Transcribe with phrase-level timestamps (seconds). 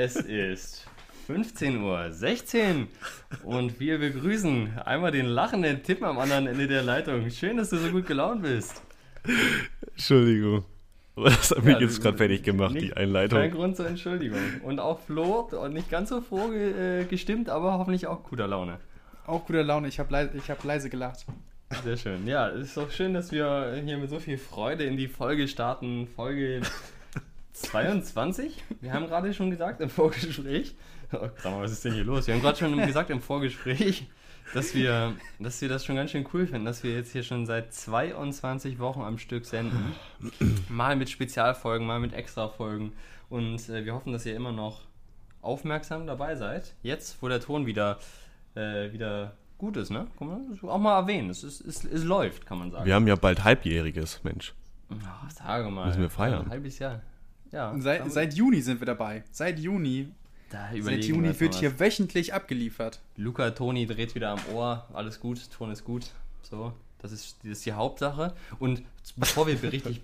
[0.00, 0.86] Es ist
[1.28, 2.86] 15.16 Uhr
[3.42, 7.28] und wir begrüßen einmal den lachenden Tipp am anderen Ende der Leitung.
[7.30, 8.80] Schön, dass du so gut gelaunt bist.
[9.90, 10.64] Entschuldigung.
[11.16, 13.40] Das hat mich ja, jetzt gerade fertig gemacht, nicht, die Einleitung.
[13.40, 14.38] Kein Grund zur Entschuldigung.
[14.62, 18.78] Und auch Flo, nicht ganz so froh äh, gestimmt, aber hoffentlich auch guter Laune.
[19.26, 21.26] Auch guter Laune, ich habe leise, hab leise gelacht.
[21.82, 22.24] Sehr schön.
[22.28, 25.48] Ja, es ist doch schön, dass wir hier mit so viel Freude in die Folge
[25.48, 26.06] starten.
[26.14, 26.62] Folge
[27.62, 28.64] 22.
[28.80, 30.74] Wir haben gerade schon gesagt im Vorgespräch.
[31.12, 32.26] Oh, sag mal, was ist denn hier los?
[32.26, 34.06] Wir haben gerade schon gesagt im Vorgespräch,
[34.52, 37.46] dass wir, dass wir das schon ganz schön cool finden, dass wir jetzt hier schon
[37.46, 39.94] seit 22 Wochen am Stück senden.
[40.68, 42.92] Mal mit Spezialfolgen, mal mit Extrafolgen.
[43.30, 44.82] Und äh, wir hoffen, dass ihr immer noch
[45.40, 46.74] aufmerksam dabei seid.
[46.82, 47.98] Jetzt, wo der Ton wieder,
[48.54, 50.06] äh, wieder gut ist, ne?
[50.18, 51.30] Kann man auch mal erwähnen.
[51.30, 52.86] Es, ist, es, es läuft, kann man sagen.
[52.86, 54.54] Wir haben ja bald Halbjähriges, Mensch.
[54.90, 54.94] Oh,
[55.28, 55.86] sage mal.
[55.86, 56.44] Müssen wir feiern.
[56.44, 57.02] Ein halbes Jahr.
[57.52, 57.74] Ja.
[57.78, 59.24] Seit, seit Juni sind wir dabei.
[59.30, 60.08] Seit Juni
[60.50, 63.00] Seit Juni wird hier wöchentlich abgeliefert.
[63.16, 64.86] Luca Toni dreht wieder am Ohr.
[64.94, 66.10] Alles gut, Ton ist gut.
[66.42, 68.34] So, das ist, das ist die Hauptsache.
[68.58, 68.82] Und
[69.16, 70.00] bevor wir richtig,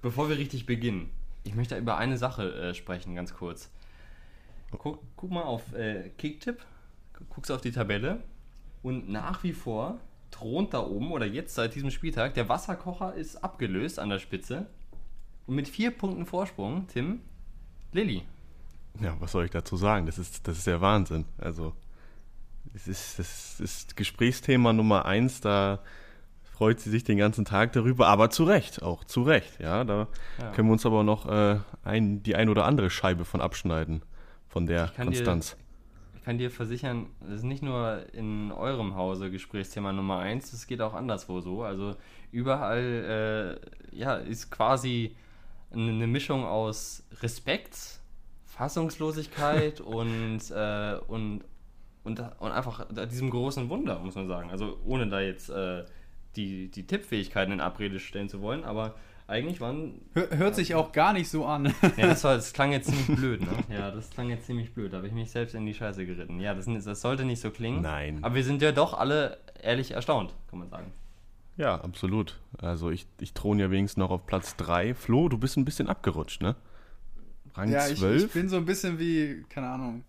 [0.00, 1.10] bevor wir richtig beginnen,
[1.44, 3.70] ich möchte über eine Sache äh, sprechen, ganz kurz.
[4.70, 6.64] Guck, guck mal auf äh, Kicktip,
[7.28, 8.22] guckst auf die Tabelle
[8.82, 9.98] und nach wie vor
[10.30, 14.66] thront da oben oder jetzt seit diesem Spieltag der Wasserkocher ist abgelöst an der Spitze
[15.46, 17.20] und mit vier Punkten Vorsprung, Tim,
[17.92, 18.22] Lilly.
[19.00, 20.06] Ja, was soll ich dazu sagen?
[20.06, 21.24] Das ist, das ist der Wahnsinn.
[21.38, 21.74] Also,
[22.74, 25.80] es ist, das ist Gesprächsthema Nummer eins, da
[26.42, 29.58] freut sie sich den ganzen Tag darüber, aber zu Recht, auch zu Recht.
[29.60, 30.06] Ja, da
[30.40, 30.52] ja.
[30.52, 34.02] können wir uns aber noch äh, ein, die ein oder andere Scheibe von abschneiden,
[34.48, 35.50] von der Konstanz.
[35.50, 35.56] Dir,
[36.16, 40.66] ich kann dir versichern, das ist nicht nur in eurem Hause Gesprächsthema Nummer eins, das
[40.66, 41.64] geht auch anderswo so.
[41.64, 41.96] Also
[42.30, 43.58] überall
[43.92, 45.16] äh, ja, ist quasi
[45.74, 48.00] eine Mischung aus Respekt
[48.46, 51.44] Fassungslosigkeit und, äh, und,
[52.04, 54.50] und, und einfach diesem großen Wunder, muss man sagen.
[54.50, 55.84] Also ohne da jetzt äh,
[56.36, 58.94] die, die Tippfähigkeiten in Abrede stellen zu wollen, aber
[59.26, 60.02] eigentlich waren.
[60.12, 61.66] Hör, hört sich auch gar nicht so an.
[61.96, 63.52] ja, das, war, das klang jetzt ziemlich blöd, ne?
[63.74, 64.92] Ja, das klang jetzt ziemlich blöd.
[64.92, 66.40] Da habe ich mich selbst in die Scheiße geritten.
[66.40, 67.80] Ja, das, das sollte nicht so klingen.
[67.80, 68.18] Nein.
[68.22, 70.92] Aber wir sind ja doch alle ehrlich erstaunt, kann man sagen.
[71.56, 72.40] Ja, absolut.
[72.58, 74.94] Also ich, ich throne ja wenigstens noch auf Platz 3.
[74.94, 76.56] Flo, du bist ein bisschen abgerutscht, ne?
[77.54, 78.16] Rang ja, 12?
[78.16, 80.04] Ich, ich bin so ein bisschen wie, keine Ahnung,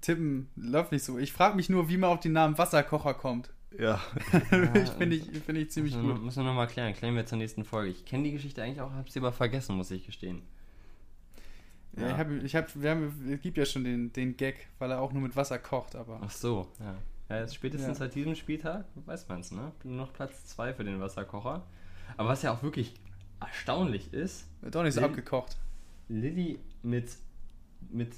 [0.00, 1.18] tippen läuft nicht so.
[1.18, 3.50] Ich frage mich nur, wie man auf den Namen Wasserkocher kommt.
[3.78, 4.00] Ja.
[4.74, 6.22] ich finde ich, find ich ziemlich müssen, gut.
[6.22, 6.94] Müssen wir nochmal klären.
[6.94, 7.90] Klären wir zur nächsten Folge.
[7.90, 10.42] Ich kenne die Geschichte eigentlich auch, habe sie aber vergessen, muss ich gestehen.
[11.96, 12.10] Ja, ja.
[12.10, 15.00] ich habe, ich hab, wir haben, es gibt ja schon den, den Gag, weil er
[15.00, 16.20] auch nur mit Wasser kocht, aber.
[16.22, 16.94] Ach so, ja.
[17.28, 17.94] Ja, jetzt spätestens ja.
[17.94, 19.72] seit diesem Spieltag, weiß man es, ne?
[19.84, 21.66] Nur noch Platz 2 für den Wasserkocher.
[22.16, 22.94] Aber was ja auch wirklich
[23.40, 24.46] erstaunlich ist.
[24.60, 25.56] Wird doch nicht so abgekocht.
[26.08, 27.16] Lilly mit,
[27.90, 28.14] mit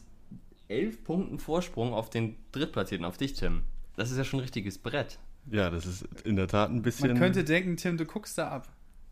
[0.68, 3.62] elf Punkten Vorsprung auf den Drittplatzierten, auf dich, Tim.
[3.96, 5.18] Das ist ja schon ein richtiges Brett.
[5.50, 7.08] Ja, das ist in der Tat ein bisschen.
[7.08, 8.68] Man könnte denken, Tim, du guckst da ab.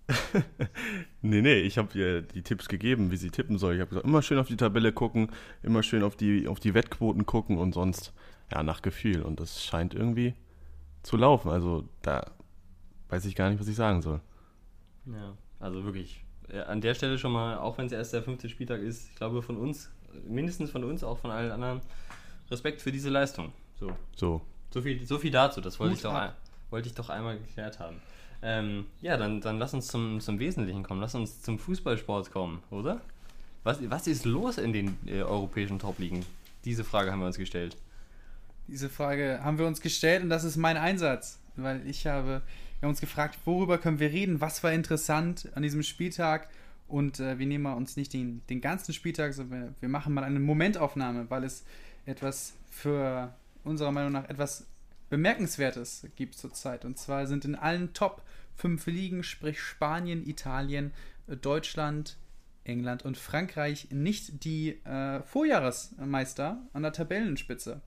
[1.23, 3.75] nee, nee, ich habe ihr die Tipps gegeben, wie sie tippen soll.
[3.75, 5.31] Ich habe gesagt, immer schön auf die Tabelle gucken,
[5.63, 8.13] immer schön auf die, auf die Wettquoten gucken und sonst
[8.53, 9.23] ja nach Gefühl.
[9.23, 10.35] Und das scheint irgendwie
[11.03, 11.51] zu laufen.
[11.51, 12.31] Also da
[13.09, 14.21] weiß ich gar nicht, was ich sagen soll.
[15.07, 18.49] Ja, also wirklich äh, an der Stelle schon mal, auch wenn es erst der fünfte
[18.49, 19.91] Spieltag ist, ich glaube von uns,
[20.27, 21.81] mindestens von uns, auch von allen anderen,
[22.51, 23.53] Respekt für diese Leistung.
[23.79, 23.93] So.
[24.15, 24.41] So.
[24.71, 26.33] So viel, so viel dazu, das wollte ich, doch,
[26.71, 27.97] wollte ich doch einmal geklärt haben.
[28.43, 31.01] Ähm, ja, dann, dann lass uns zum, zum Wesentlichen kommen.
[31.01, 33.01] Lass uns zum Fußballsport kommen, oder?
[33.65, 36.25] Was, was ist los in den äh, europäischen Top-Ligen?
[36.65, 37.77] Diese Frage haben wir uns gestellt.
[38.69, 42.43] Diese Frage haben wir uns gestellt und das ist mein Einsatz, weil ich habe
[42.79, 46.49] wir haben uns gefragt, worüber können wir reden, was war interessant an diesem Spieltag.
[46.89, 50.25] Und äh, wir nehmen uns nicht den, den ganzen Spieltag, sondern wir, wir machen mal
[50.25, 51.65] eine Momentaufnahme, weil es
[52.05, 53.35] etwas für
[53.65, 54.67] unserer Meinung nach etwas
[55.09, 56.85] Bemerkenswertes gibt zurzeit.
[56.85, 58.23] Und zwar sind in allen Top
[58.57, 60.93] 5 Ligen, sprich Spanien, Italien,
[61.27, 62.17] Deutschland,
[62.65, 67.81] England und Frankreich, nicht die äh, Vorjahresmeister an der Tabellenspitze.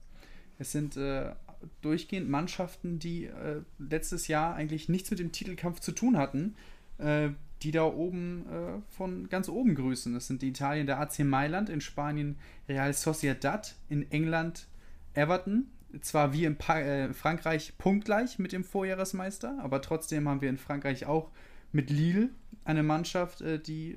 [0.60, 1.32] Es sind äh,
[1.80, 6.54] durchgehend Mannschaften, die äh, letztes Jahr eigentlich nichts mit dem Titelkampf zu tun hatten,
[6.98, 7.30] äh,
[7.62, 10.12] die da oben äh, von ganz oben grüßen.
[10.12, 12.36] Das sind die Italien der AC Mailand, in Spanien
[12.68, 14.66] Real Sociedad, in England
[15.14, 15.66] Everton.
[16.02, 20.58] Zwar wie in pa äh, Frankreich punktgleich mit dem Vorjahresmeister, aber trotzdem haben wir in
[20.58, 21.30] Frankreich auch
[21.72, 22.28] mit Lille
[22.66, 23.96] eine Mannschaft, äh, die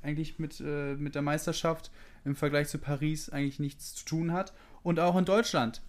[0.00, 1.90] eigentlich mit, mit der Meisterschaft
[2.26, 4.52] im Vergleich zu Paris eigentlich nichts zu tun hat.
[4.82, 5.80] Und auch in Deutschland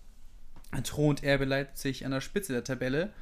[0.84, 3.14] thront RB Leipzig an der Spitze der Tabelle.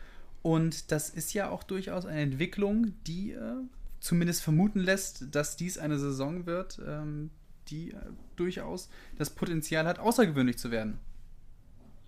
[0.41, 3.55] Und das ist ja auch durchaus eine Entwicklung, die äh,
[3.99, 7.29] zumindest vermuten lässt, dass dies eine Saison wird, ähm,
[7.69, 7.97] die äh,
[8.35, 10.99] durchaus das Potenzial hat, außergewöhnlich zu werden.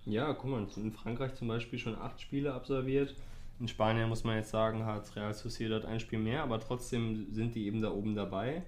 [0.06, 3.16] Ja, guck mal, in Frankreich zum Beispiel schon acht Spiele absolviert.
[3.60, 7.56] In Spanien muss man jetzt sagen, hat Real Sociedad ein Spiel mehr, aber trotzdem sind
[7.56, 8.64] die eben da oben dabei.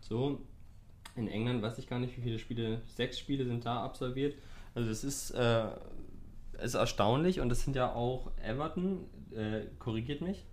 [0.00, 0.40] So,
[1.16, 4.36] in England weiß ich gar nicht, wie viele Spiele, sechs Spiele sind da absolviert.
[4.74, 5.68] Also das ist, äh,
[6.62, 10.44] ist erstaunlich und das sind ja auch Everton, äh, korrigiert mich,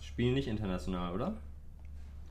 [0.00, 1.36] spielen nicht international, oder?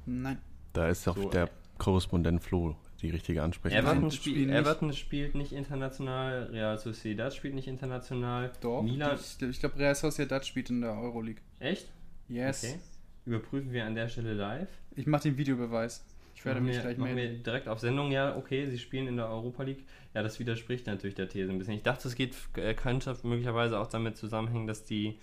[0.06, 0.40] Nein.
[0.74, 3.92] Da ist auch So, der äh, Korrespondent Flo die richtige Ansprechpartner.
[3.92, 4.56] Everton, spiel, nicht.
[4.56, 8.52] Everton spielt nicht international, Real Sociedad spielt nicht international.
[8.62, 8.82] Doch.
[8.82, 11.42] Milan, Ich, ich glaube, Real Sociedad spielt in der Euroleague.
[11.60, 11.92] echt?
[12.28, 12.64] Yes.
[12.64, 12.80] Okay.
[13.26, 14.70] Überprüfen wir an der Stelle live.
[14.96, 16.04] Ich mache den Videobeweis.
[16.38, 17.42] Ich werde mich gleich melden.
[17.42, 19.84] direkt auf Sendung, ja, okay, sie spielen in der Europa League.
[20.14, 21.74] Ja, das widerspricht natürlich der These ein bisschen.
[21.74, 25.18] Ich dachte, es geht, äh, könnte möglicherweise auch damit zusammenhängen, dass die,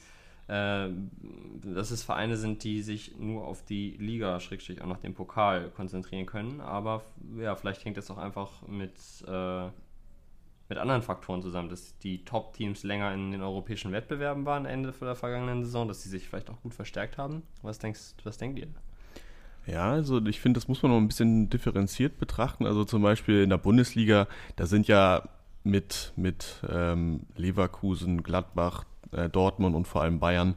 [0.48, 0.88] äh,
[1.62, 5.70] dass es Vereine sind, die sich nur auf die Liga, Schrägstrich auch noch den Pokal
[5.70, 6.60] konzentrieren können.
[6.60, 7.04] Aber
[7.38, 9.66] ja, vielleicht hängt das auch einfach mit, äh,
[10.68, 15.14] mit anderen Faktoren zusammen, dass die Top-Teams länger in den europäischen Wettbewerben waren Ende der
[15.14, 17.44] vergangenen Saison, dass sie sich vielleicht auch gut verstärkt haben.
[17.62, 18.66] Was denkst, was denkt ihr?
[19.66, 22.66] Ja, also ich finde, das muss man noch ein bisschen differenziert betrachten.
[22.66, 25.28] Also zum Beispiel in der Bundesliga, da sind ja
[25.62, 30.54] mit, mit ähm, Leverkusen, Gladbach, äh, Dortmund und vor allem Bayern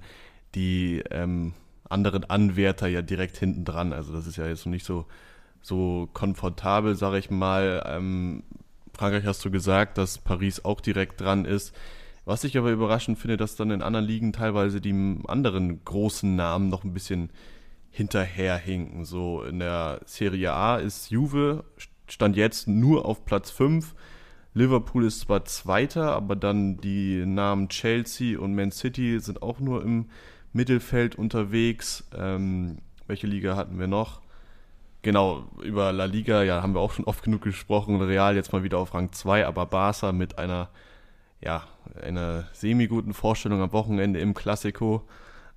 [0.55, 1.53] die ähm,
[1.89, 3.93] anderen Anwärter ja direkt hinten dran.
[3.93, 5.05] Also das ist ja jetzt noch nicht so,
[5.61, 7.83] so komfortabel, sage ich mal.
[7.85, 8.43] Ähm,
[8.93, 11.73] Frankreich hast du gesagt, dass Paris auch direkt dran ist.
[12.25, 16.67] Was ich aber überraschend finde, dass dann in anderen Ligen teilweise die anderen großen Namen
[16.67, 17.29] noch ein bisschen
[17.91, 19.05] hinterherhinken.
[19.05, 21.63] So in der Serie A ist Juve
[22.07, 23.95] stand jetzt nur auf Platz 5.
[24.53, 29.83] Liverpool ist zwar Zweiter, aber dann die Namen Chelsea und Man City sind auch nur
[29.83, 30.09] im
[30.53, 32.07] Mittelfeld unterwegs.
[32.17, 34.21] Ähm, welche Liga hatten wir noch?
[35.03, 38.01] Genau, über La Liga, ja, haben wir auch schon oft genug gesprochen.
[38.01, 40.69] Real jetzt mal wieder auf Rang 2, aber Barca mit einer,
[41.39, 41.63] ja,
[42.01, 45.07] einer semi-guten Vorstellung am Wochenende im Classico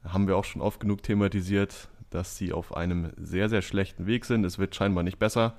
[0.04, 4.24] haben wir auch schon oft genug thematisiert, dass sie auf einem sehr, sehr schlechten Weg
[4.24, 4.44] sind.
[4.44, 5.54] Es wird scheinbar nicht besser.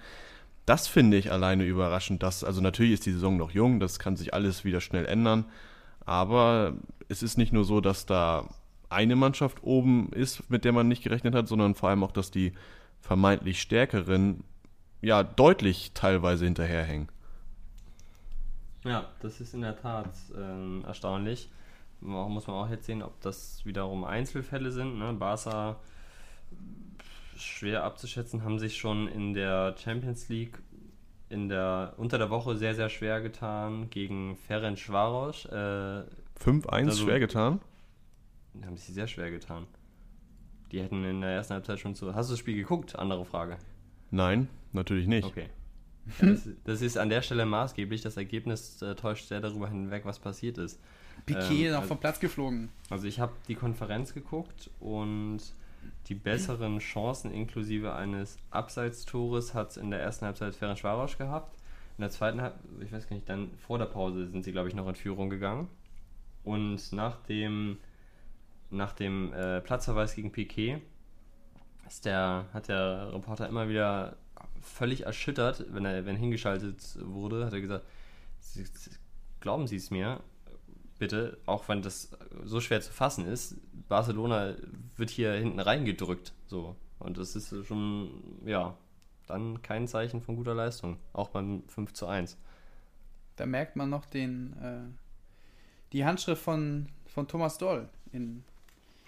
[0.65, 2.23] Das finde ich alleine überraschend.
[2.23, 5.45] Dass, also natürlich ist die Saison noch jung, das kann sich alles wieder schnell ändern.
[6.05, 6.73] Aber
[7.07, 8.47] es ist nicht nur so, dass da
[8.89, 12.29] eine Mannschaft oben ist, mit der man nicht gerechnet hat, sondern vor allem auch, dass
[12.29, 12.53] die
[12.99, 14.43] vermeintlich stärkeren
[15.01, 17.09] ja deutlich teilweise hinterherhängen.
[18.83, 21.49] Ja, das ist in der Tat ähm, erstaunlich.
[22.01, 24.97] Muss man auch jetzt sehen, ob das wiederum Einzelfälle sind.
[24.97, 25.13] Ne?
[25.13, 25.77] Barca
[27.37, 30.59] schwer abzuschätzen, haben sich schon in der Champions League
[31.29, 35.45] in der, unter der Woche sehr, sehr schwer getan gegen Ferencvaros.
[35.45, 36.03] Äh,
[36.39, 37.61] 5-1 Also- schwer getan.
[38.65, 39.65] haben sich sehr schwer getan.
[40.71, 42.13] Die hätten in der ersten Halbzeit schon zu.
[42.15, 42.97] Hast du das Spiel geguckt?
[42.97, 43.57] Andere Frage.
[44.09, 45.25] Nein, natürlich nicht.
[45.25, 45.47] Okay.
[46.21, 48.01] Ja, das, das ist an der Stelle maßgeblich.
[48.01, 50.79] Das Ergebnis äh, täuscht sehr darüber hinweg, was passiert ist.
[51.25, 52.69] Piquet Ähm, noch also- vom Platz geflogen.
[52.89, 55.39] Also ich habe die Konferenz geguckt und
[56.07, 61.55] die besseren Chancen inklusive eines Abseitstores hat in der ersten Halbzeit Ferencvaros gehabt.
[61.97, 64.69] In der zweiten Halbzeit, ich weiß gar nicht, dann vor der Pause sind sie, glaube
[64.69, 65.67] ich, noch in Führung gegangen.
[66.43, 67.77] Und nach dem,
[68.71, 70.81] nach dem äh, Platzverweis gegen Piquet
[71.87, 74.15] ist der, hat der Reporter immer wieder
[74.61, 77.85] völlig erschüttert, wenn er wenn hingeschaltet wurde, hat er gesagt,
[78.39, 78.91] "Sie- Sie-
[79.39, 80.21] glauben Sie es mir,
[81.01, 82.11] bitte, auch wenn das
[82.43, 83.55] so schwer zu fassen ist,
[83.89, 84.53] Barcelona
[84.97, 86.31] wird hier hinten reingedrückt.
[86.45, 86.75] So.
[86.99, 88.11] Und das ist schon,
[88.45, 88.77] ja,
[89.25, 90.97] dann kein Zeichen von guter Leistung.
[91.11, 92.37] Auch beim 5 zu 1.
[93.35, 94.81] Da merkt man noch den, äh,
[95.91, 98.43] die Handschrift von, von Thomas Doll in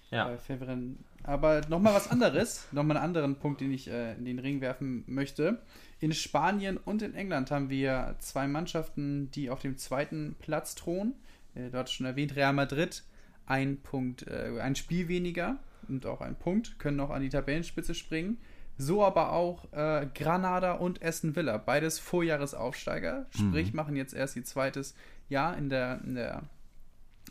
[0.09, 0.25] Ja.
[0.25, 0.97] bei Feverin.
[1.21, 5.03] Aber nochmal was anderes, nochmal einen anderen Punkt, den ich äh, in den Ring werfen
[5.05, 5.61] möchte.
[5.99, 11.13] In Spanien und in England haben wir zwei Mannschaften, die auf dem zweiten Platz thronen.
[11.55, 13.03] Äh, dort schon erwähnt, Real Madrid
[13.45, 15.57] ein Punkt, äh, ein Spiel weniger
[15.87, 18.37] und auch ein Punkt, können noch an die Tabellenspitze springen.
[18.77, 24.45] So aber auch äh, Granada und Aston Villa, beides Vorjahresaufsteiger, sprich machen jetzt erst ihr
[24.45, 24.95] zweites
[25.29, 26.43] Jahr in der, in der,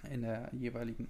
[0.09, 1.09] in der jeweiligen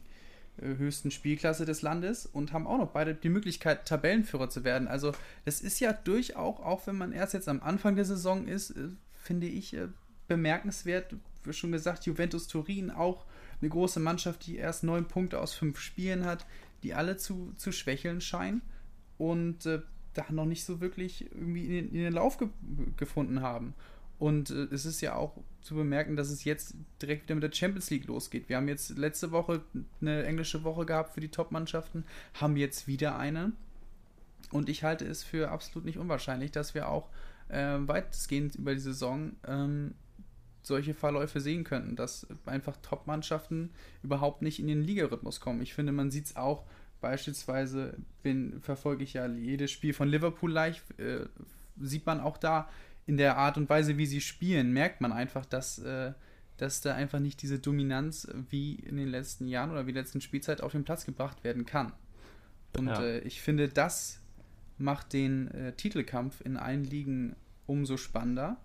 [0.57, 4.88] äh, höchsten Spielklasse des Landes und haben auch noch beide die Möglichkeit, Tabellenführer zu werden.
[4.88, 5.12] Also
[5.45, 8.88] das ist ja durchaus, auch wenn man erst jetzt am Anfang der Saison ist, äh,
[9.14, 9.76] finde ich
[10.28, 11.14] bemerkenswert.
[11.51, 13.25] Schon gesagt, Juventus Turin auch
[13.61, 16.47] eine große Mannschaft, die erst neun Punkte aus fünf Spielen hat,
[16.83, 18.63] die alle zu, zu schwächeln scheinen
[19.19, 19.81] und äh,
[20.15, 22.49] da noch nicht so wirklich irgendwie in den, in den Lauf ge
[22.97, 23.75] gefunden haben.
[24.19, 27.53] Und äh, es ist ja auch zu bemerken, dass es jetzt direkt wieder mit der
[27.53, 28.49] Champions League losgeht.
[28.49, 29.63] Wir haben jetzt letzte Woche
[30.01, 33.53] eine englische Woche gehabt für die Top-Mannschaften, haben jetzt wieder eine.
[34.51, 37.09] Und ich halte es für absolut nicht unwahrscheinlich, dass wir auch
[37.49, 39.95] äh, weitestgehend über die Saison ähm,
[40.62, 43.71] solche Verläufe sehen könnten, dass einfach Top-Mannschaften
[44.02, 45.62] überhaupt nicht in den Ligarhythmus kommen.
[45.62, 46.64] Ich finde, man sieht es auch
[47.00, 51.26] beispielsweise, bin, verfolge ich ja jedes Spiel von Liverpool live, äh,
[51.81, 52.69] sieht man auch da
[53.07, 56.12] in der Art und Weise, wie sie spielen, merkt man einfach, dass, äh,
[56.57, 60.04] dass da einfach nicht diese Dominanz wie in den letzten Jahren oder wie in der
[60.04, 61.92] letzten Spielzeit auf den Platz gebracht werden kann.
[62.78, 63.02] Und ja.
[63.02, 64.21] äh, ich finde, das
[64.78, 68.59] macht den äh, Titelkampf in allen Ligen umso spannender.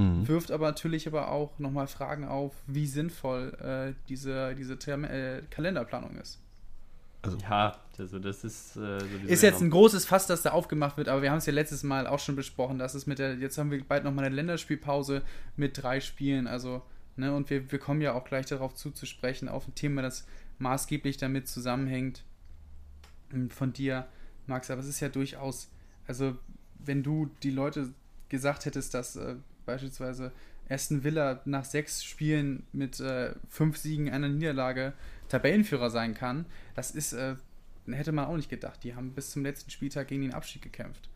[0.00, 0.28] Mhm.
[0.28, 5.42] Wirft aber natürlich aber auch nochmal Fragen auf, wie sinnvoll äh, diese, diese Term äh,
[5.50, 6.40] Kalenderplanung ist.
[7.22, 8.76] Also, ja, also das ist.
[8.76, 11.46] Äh, so ist jetzt ein großes Fass, das da aufgemacht wird, aber wir haben es
[11.46, 13.34] ja letztes Mal auch schon besprochen, dass es mit der.
[13.34, 15.22] Jetzt haben wir bald nochmal eine Länderspielpause
[15.56, 16.82] mit drei Spielen, also.
[17.16, 20.26] Ne, und wir, wir kommen ja auch gleich darauf zuzusprechen, auf ein Thema, das
[20.58, 22.22] maßgeblich damit zusammenhängt.
[23.30, 24.06] Hm, von dir,
[24.46, 25.68] Max, aber es ist ja durchaus.
[26.06, 26.38] Also,
[26.78, 27.92] wenn du die Leute
[28.30, 29.36] gesagt hättest, dass äh,
[29.70, 30.32] beispielsweise
[30.68, 34.92] Aston Villa nach sechs Spielen mit äh, fünf Siegen, einer Niederlage
[35.28, 37.36] Tabellenführer sein kann, das ist, äh,
[37.90, 38.82] hätte man auch nicht gedacht.
[38.84, 41.08] Die haben bis zum letzten Spieltag gegen den Abstieg gekämpft.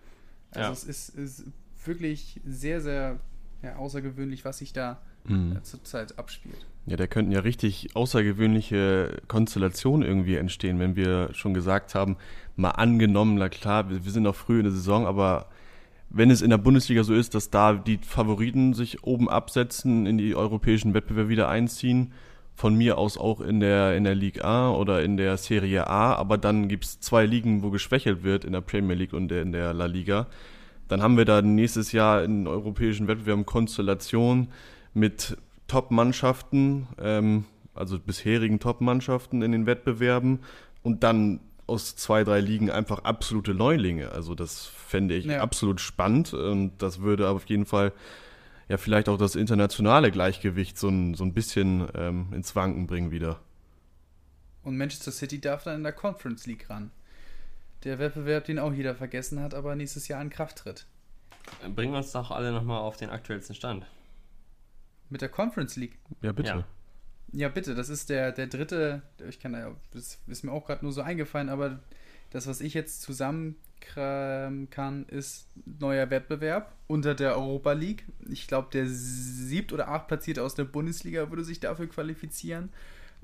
[0.50, 0.73] Also ja.
[0.73, 1.44] es ist, ist,
[1.87, 3.20] wirklich sehr, sehr
[3.62, 5.56] ja, außergewöhnlich, was sich da mhm.
[5.56, 6.66] äh, zurzeit abspielt.
[6.87, 12.16] Ja, da könnten ja richtig außergewöhnliche Konstellationen irgendwie entstehen, wenn wir schon gesagt haben,
[12.56, 15.50] mal angenommen, na klar, wir, wir sind noch früh in der Saison, aber
[16.16, 20.16] wenn es in der Bundesliga so ist, dass da die Favoriten sich oben absetzen, in
[20.16, 22.12] die europäischen Wettbewerbe wieder einziehen,
[22.54, 26.14] von mir aus auch in der, in der Ligue A oder in der Serie A,
[26.14, 29.50] aber dann gibt es zwei Ligen, wo geschwächelt wird, in der Premier League und in
[29.50, 30.28] der La Liga.
[30.87, 34.49] Dann haben wir da nächstes Jahr in europäischen Wettbewerben Konstellation
[34.92, 37.44] mit Top-Mannschaften, ähm,
[37.75, 40.38] also bisherigen Top-Mannschaften in den Wettbewerben
[40.85, 44.12] und dann aus zwei, drei Ligen einfach absolute Neulinge.
[44.12, 45.40] Also das fände ich ja.
[45.40, 47.92] absolut spannend und das würde auf jeden Fall
[48.68, 53.11] ja vielleicht auch das internationale Gleichgewicht so ein, so ein bisschen ähm, ins Wanken bringen
[53.11, 53.40] wieder.
[54.62, 56.90] Und Manchester City darf dann in der Conference League ran.
[57.85, 60.87] Der Wettbewerb, den auch jeder vergessen hat, aber nächstes Jahr in Kraft tritt.
[61.75, 63.85] Bringen uns doch alle nochmal auf den aktuellsten Stand.
[65.11, 65.99] Mit der Conference League?
[66.23, 66.49] Ja, bitte.
[66.49, 66.66] Ja.
[67.37, 70.85] Ja, bitte, das ist der, der dritte, ich kann da, das ist mir auch gerade
[70.85, 71.81] nur so eingefallen, aber
[72.31, 75.47] das, was ich jetzt zusammen kann, ist
[75.81, 78.05] neuer Wettbewerb unter der Europa League.
[78.31, 82.71] Ich glaube, der siebt oder acht Platzierte aus der Bundesliga würde sich dafür qualifizieren.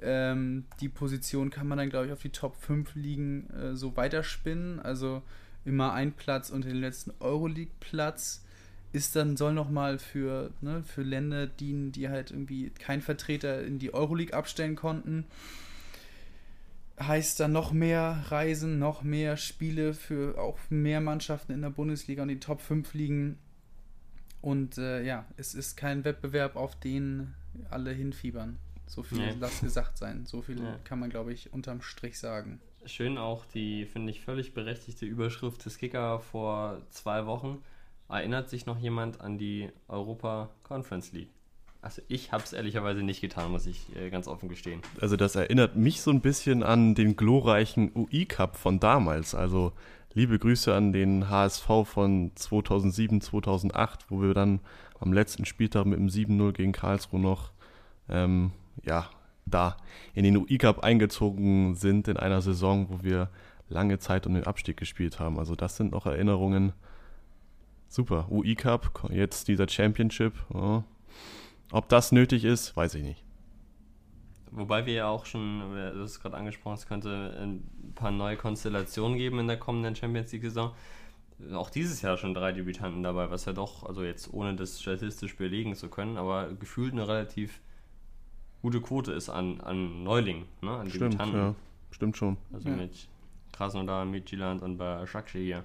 [0.02, 3.96] Ähm, die Position kann man dann, glaube ich, auf die Top 5 Ligen äh, so
[3.96, 4.80] weiterspinnen.
[4.80, 5.22] Also
[5.64, 8.44] immer ein Platz unter den letzten Euroleague-Platz
[8.92, 13.78] ist dann, soll nochmal für, ne, für Länder dienen, die halt irgendwie keinen Vertreter in
[13.78, 15.26] die Euroleague abstellen konnten.
[17.00, 22.22] Heißt dann noch mehr Reisen, noch mehr Spiele für auch mehr Mannschaften in der Bundesliga
[22.22, 23.38] und die Top 5 liegen.
[24.42, 27.34] Und äh, ja, es ist kein Wettbewerb, auf den
[27.70, 28.58] alle hinfiebern.
[28.86, 29.36] So viel nee.
[29.38, 30.26] lass gesagt sein.
[30.26, 30.78] So viel ja.
[30.82, 32.60] kann man, glaube ich, unterm Strich sagen.
[32.86, 37.62] Schön auch die, finde ich, völlig berechtigte Überschrift des Kicker vor zwei Wochen
[38.10, 41.30] Erinnert sich noch jemand an die Europa Conference League?
[41.82, 44.82] Also ich habe es ehrlicherweise nicht getan, muss ich äh, ganz offen gestehen.
[45.00, 49.34] Also das erinnert mich so ein bisschen an den glorreichen UI Cup von damals.
[49.34, 49.72] Also
[50.12, 54.60] liebe Grüße an den HSV von 2007, 2008, wo wir dann
[54.98, 57.52] am letzten Spieltag mit dem 7-0 gegen Karlsruhe noch
[58.10, 58.52] ähm,
[58.84, 59.08] ja,
[59.46, 59.76] da
[60.14, 63.30] in den UI Cup eingezogen sind in einer Saison, wo wir
[63.68, 65.38] lange Zeit um den Abstieg gespielt haben.
[65.38, 66.72] Also das sind noch Erinnerungen,
[67.90, 68.30] Super.
[68.30, 70.34] UI Cup, jetzt dieser Championship.
[70.54, 70.84] Oh.
[71.72, 73.24] Ob das nötig ist, weiß ich nicht.
[74.52, 79.18] Wobei wir ja auch schon, du hast gerade angesprochen, es könnte ein paar neue Konstellationen
[79.18, 80.72] geben in der kommenden Champions League-Saison.
[81.52, 85.36] Auch dieses Jahr schon drei Debütanten dabei, was ja doch, also jetzt ohne das statistisch
[85.36, 87.60] belegen zu können, aber gefühlt eine relativ
[88.62, 90.70] gute Quote ist an, an Neulingen, ne?
[90.70, 91.40] an Stimmt, Debütanten.
[91.40, 91.54] Ja.
[91.90, 92.36] Stimmt schon.
[92.52, 92.76] Also ja.
[92.76, 93.08] mit
[93.52, 95.64] Krasnodar, Midtjylland und bei Shakshi hier.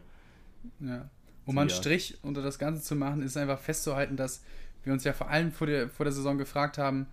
[0.79, 1.08] Ja.
[1.46, 4.42] Um einen Strich unter das Ganze zu machen, ist einfach festzuhalten, dass
[4.84, 7.08] wir uns ja vor allem vor der, vor der Saison gefragt haben,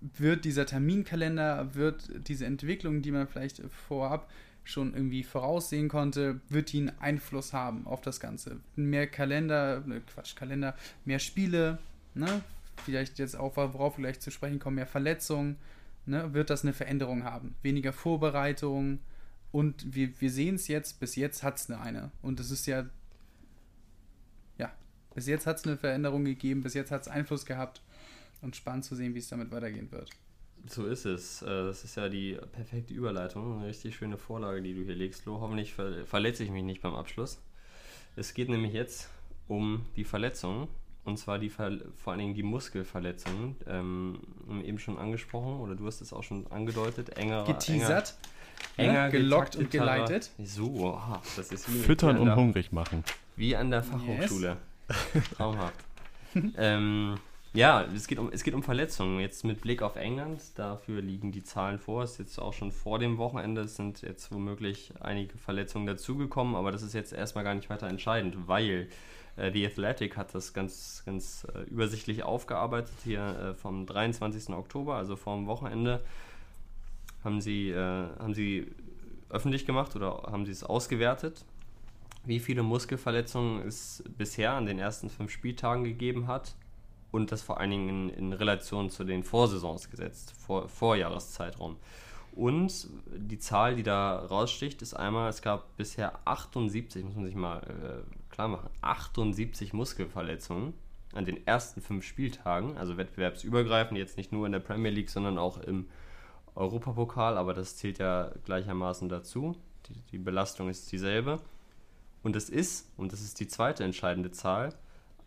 [0.00, 4.28] wird dieser Terminkalender, wird diese Entwicklung, die man vielleicht vorab
[4.64, 8.60] schon irgendwie voraussehen konnte, wird die einen Einfluss haben auf das Ganze.
[8.76, 11.78] Mehr Kalender, ne, Quatsch, Kalender, mehr Spiele,
[12.14, 12.42] ne?
[12.84, 15.56] vielleicht jetzt auch, worauf wir gleich zu sprechen kommen, mehr Verletzungen,
[16.06, 16.32] ne?
[16.32, 17.54] wird das eine Veränderung haben.
[17.62, 19.00] Weniger Vorbereitung
[19.50, 22.10] und wir, wir sehen es jetzt, bis jetzt hat es eine, eine.
[22.22, 22.86] Und das ist ja
[25.14, 27.80] bis jetzt hat es eine Veränderung gegeben, bis jetzt hat es Einfluss gehabt
[28.40, 30.10] und spannend zu sehen, wie es damit weitergehen wird.
[30.66, 31.42] So ist es.
[31.42, 33.58] Äh, das ist ja die perfekte Überleitung.
[33.58, 35.40] Eine richtig schöne Vorlage, die du hier legst, Flo.
[35.40, 37.40] Hoffentlich ver verletze ich mich nicht beim Abschluss.
[38.16, 39.08] Es geht nämlich jetzt
[39.48, 40.68] um die Verletzungen.
[41.04, 43.56] Und zwar die Ver vor allen Dingen die Muskelverletzungen.
[43.66, 44.20] Ähm,
[44.64, 47.08] eben schon angesprochen, oder du hast es auch schon angedeutet.
[47.16, 48.14] Enger, Geteasert,
[48.76, 48.98] enger, ne?
[48.98, 50.30] enger gelockt und geleitet.
[50.44, 53.02] So, ah, das ist wie, Füttern und hungrig machen.
[53.34, 54.58] Wie an der Fachhochschule.
[55.36, 55.74] Traumhaft.
[56.56, 57.16] ähm,
[57.54, 59.20] ja, es geht, um, es geht um Verletzungen.
[59.20, 62.02] Jetzt mit Blick auf England, dafür liegen die Zahlen vor.
[62.02, 63.62] Es ist jetzt auch schon vor dem Wochenende.
[63.62, 67.88] Es sind jetzt womöglich einige Verletzungen dazugekommen, aber das ist jetzt erstmal gar nicht weiter
[67.88, 68.88] entscheidend, weil
[69.36, 74.48] äh, The Athletic hat das ganz, ganz äh, übersichtlich aufgearbeitet hier äh, vom 23.
[74.54, 76.00] Oktober, also vom Wochenende.
[77.22, 77.76] Haben sie, äh,
[78.18, 78.72] haben sie
[79.28, 81.44] öffentlich gemacht oder haben sie es ausgewertet?
[82.24, 86.54] Wie viele Muskelverletzungen es bisher an den ersten fünf Spieltagen gegeben hat
[87.10, 91.76] und das vor allen Dingen in, in Relation zu den Vorsaisons gesetzt, vor, Vorjahreszeitraum.
[92.34, 97.34] Und die Zahl, die da raussticht, ist einmal, es gab bisher 78, muss man sich
[97.34, 100.72] mal äh, klar machen, 78 Muskelverletzungen
[101.12, 105.36] an den ersten fünf Spieltagen, also wettbewerbsübergreifend, jetzt nicht nur in der Premier League, sondern
[105.36, 105.86] auch im
[106.54, 109.54] Europapokal, aber das zählt ja gleichermaßen dazu.
[109.88, 111.38] Die, die Belastung ist dieselbe.
[112.22, 114.74] Und es ist, und das ist die zweite entscheidende Zahl,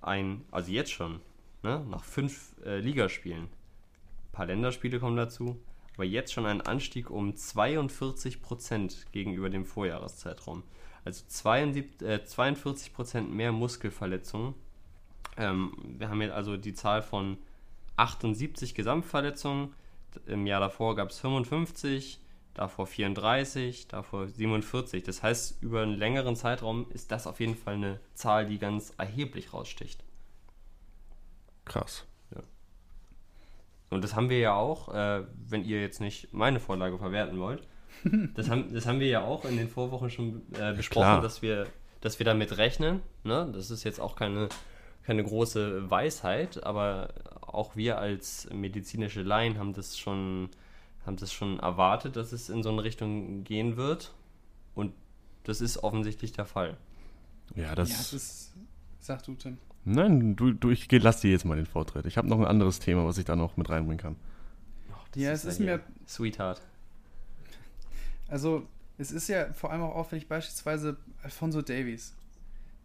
[0.01, 1.19] ein, also jetzt schon,
[1.63, 5.59] ne, nach fünf äh, Ligaspielen, ein paar Länderspiele kommen dazu,
[5.95, 10.63] aber jetzt schon ein Anstieg um 42 Prozent gegenüber dem Vorjahreszeitraum.
[11.03, 14.55] Also 72, äh, 42 Prozent mehr Muskelverletzungen.
[15.37, 17.37] Ähm, wir haben jetzt also die Zahl von
[17.95, 19.73] 78 Gesamtverletzungen.
[20.25, 22.19] Im Jahr davor gab es 55,
[22.55, 25.03] davor 34, davor 47.
[25.03, 28.93] Das heißt, über einen längeren Zeitraum ist das auf jeden Fall eine Zahl, die ganz
[28.97, 30.03] erheblich raussticht.
[31.65, 32.05] Krass.
[33.89, 37.67] Und das haben wir ja auch, äh, wenn ihr jetzt nicht meine Vorlage verwerten wollt,
[38.35, 41.21] das haben, das haben wir ja auch in den Vorwochen schon äh, besprochen, klar.
[41.21, 41.67] dass wir,
[42.01, 43.01] dass wir damit rechnen.
[43.23, 43.49] Ne?
[43.53, 44.49] Das ist jetzt auch keine,
[45.03, 50.49] keine große Weisheit, aber auch wir als medizinische Laien haben das schon,
[51.05, 54.13] haben das schon erwartet, dass es in so eine Richtung gehen wird.
[54.73, 54.93] Und
[55.43, 56.77] das ist offensichtlich der Fall.
[57.55, 57.89] Ja, das.
[57.89, 58.53] ja, das ist.
[58.99, 59.57] Sag du, Tim.
[59.83, 62.07] Nein, du, du ich geh- lass dir jetzt mal den Vortritt.
[62.07, 64.15] Ich habe noch ein anderes Thema, was ich da noch mit reinbringen kann.
[65.11, 66.61] Das Ja, es ist mir- Sweetheart.
[68.27, 72.15] Also, es ist ja vor allem auch auffällig, beispielsweise Alfonso Davies.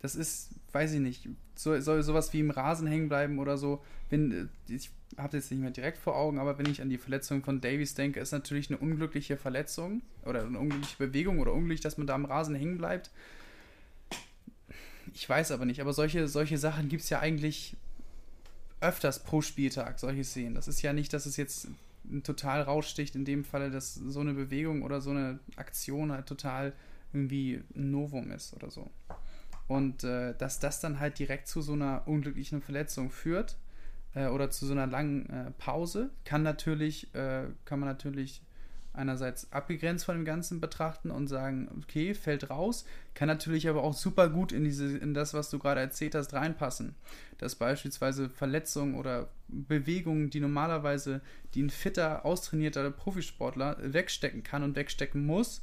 [0.01, 3.83] Das ist, weiß ich nicht, soll, soll sowas wie im Rasen hängen bleiben oder so.
[4.09, 4.33] Wenn,
[4.69, 7.43] äh, ich habe jetzt nicht mehr direkt vor Augen, aber wenn ich an die Verletzung
[7.43, 11.99] von Davies denke, ist natürlich eine unglückliche Verletzung oder eine unglückliche Bewegung oder unglücklich, dass
[11.99, 13.11] man da am Rasen hängen bleibt.
[15.13, 17.77] Ich weiß aber nicht, aber solche, solche Sachen gibt es ja eigentlich
[18.81, 20.55] öfters pro Spieltag, solche Szenen.
[20.55, 21.69] Das ist ja nicht, dass es jetzt
[22.23, 26.73] total raussticht in dem Falle, dass so eine Bewegung oder so eine Aktion halt total
[27.13, 28.91] irgendwie ein Novum ist oder so.
[29.71, 33.57] Und äh, dass das dann halt direkt zu so einer unglücklichen Verletzung führt
[34.17, 38.43] äh, oder zu so einer langen äh, Pause, kann natürlich, äh, kann man natürlich
[38.95, 43.95] einerseits abgegrenzt von dem Ganzen betrachten und sagen, okay, fällt raus, kann natürlich aber auch
[43.95, 46.97] super gut in diese, in das, was du gerade erzählt hast, reinpassen.
[47.39, 51.21] Dass beispielsweise Verletzungen oder Bewegungen, die normalerweise,
[51.55, 55.63] die ein fitter, austrainierter Profisportler wegstecken kann und wegstecken muss,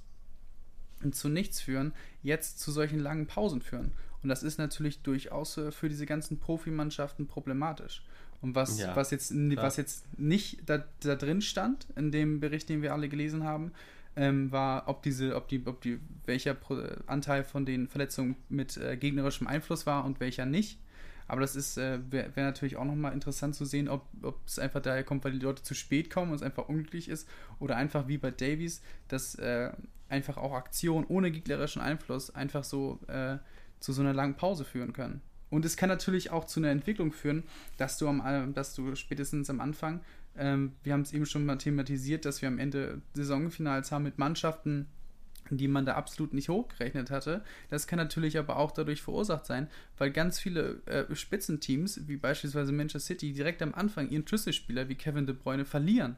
[1.12, 3.92] zu nichts führen, jetzt zu solchen langen Pausen führen.
[4.24, 8.04] Und das ist natürlich durchaus äh, für diese ganzen Profimannschaften problematisch.
[8.42, 9.66] Und was, Ja, was, jetzt, klar.
[9.66, 13.72] was jetzt nicht da, da drin stand, in dem Bericht, den wir alle gelesen haben,
[14.16, 18.78] ähm, war, ob diese, ob die, ob die, welcher äh, Anteil von den Verletzungen mit
[18.78, 20.80] äh, gegnerischem Einfluss war und welcher nicht.
[21.28, 24.60] Aber das ist, äh, wäre wär natürlich auch nochmal interessant zu sehen, ob ob es
[24.60, 27.28] einfach daher kommt, weil die Leute zu spät kommen und es einfach unglücklich ist.
[27.60, 29.72] Oder einfach wie bei Davies, dass äh,
[30.10, 33.38] einfach auch Aktionen ohne gegnerischen Einfluss einfach so äh,
[33.80, 35.22] zu so einer langen Pause führen können.
[35.50, 37.43] Und es kann natürlich auch zu einer Entwicklung führen,
[37.78, 40.02] dass du am, äh, dass du spätestens am Anfang,
[40.38, 44.17] ähm, wir haben es eben schon mal thematisiert, dass wir am Ende Saisonfinals haben mit
[44.17, 44.88] Mannschaften,
[45.50, 47.43] die man da absolut nicht hochgerechnet hatte.
[47.70, 52.74] Das kann natürlich aber auch dadurch verursacht sein, weil ganz viele äh, Spitzenteams, wie beispielsweise
[52.74, 56.17] Manchester City, direkt am Anfang ihren Schlüsselspieler wie Kevin De Bruyne verlieren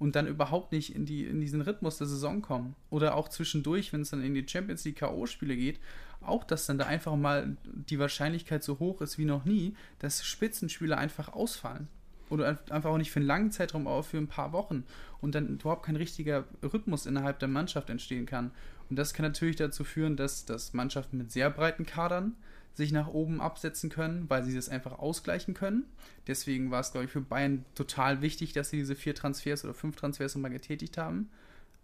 [0.00, 2.74] und dann überhaupt nicht in, die, in diesen Rhythmus der Saison kommen.
[2.88, 5.78] Oder auch zwischendurch, wenn es dann in die Champions League K.O.-Spiele geht,
[6.22, 10.24] auch, dass dann da einfach mal die Wahrscheinlichkeit so hoch ist wie noch nie, dass
[10.24, 11.86] Spitzenspieler einfach ausfallen.
[12.30, 14.84] Oder ein- einfach auch nicht für einen langen Zeitraum, aber für ein paar Wochen.
[15.20, 18.52] Und dann überhaupt kein richtiger Rhythmus innerhalb der Mannschaft entstehen kann.
[18.88, 22.36] Und das kann natürlich dazu führen, dass, dass Mannschaften mit sehr breiten Kadern
[22.74, 25.84] sich nach oben absetzen können, weil sie das einfach ausgleichen können.
[26.26, 29.74] Deswegen war es, glaube ich, für Bayern total wichtig, dass sie diese vier Transfers oder
[29.74, 31.30] fünf Transfers nochmal getätigt haben.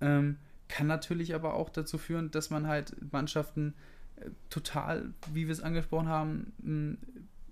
[0.01, 0.37] Ähm,
[0.69, 3.75] kann natürlich aber auch dazu führen, dass man halt Mannschaften
[4.17, 6.97] äh, total, wie wir es angesprochen haben, mh,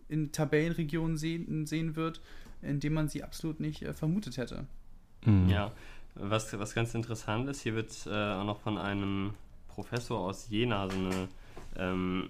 [0.08, 2.20] in Tabellenregionen sehen, sehen wird,
[2.62, 4.66] in denen man sie absolut nicht äh, vermutet hätte.
[5.24, 5.48] Mhm.
[5.48, 5.72] Ja,
[6.14, 9.34] was, was ganz interessant ist, hier wird äh, auch noch von einem
[9.68, 11.28] Professor aus Jena so eine
[11.76, 12.28] ähm,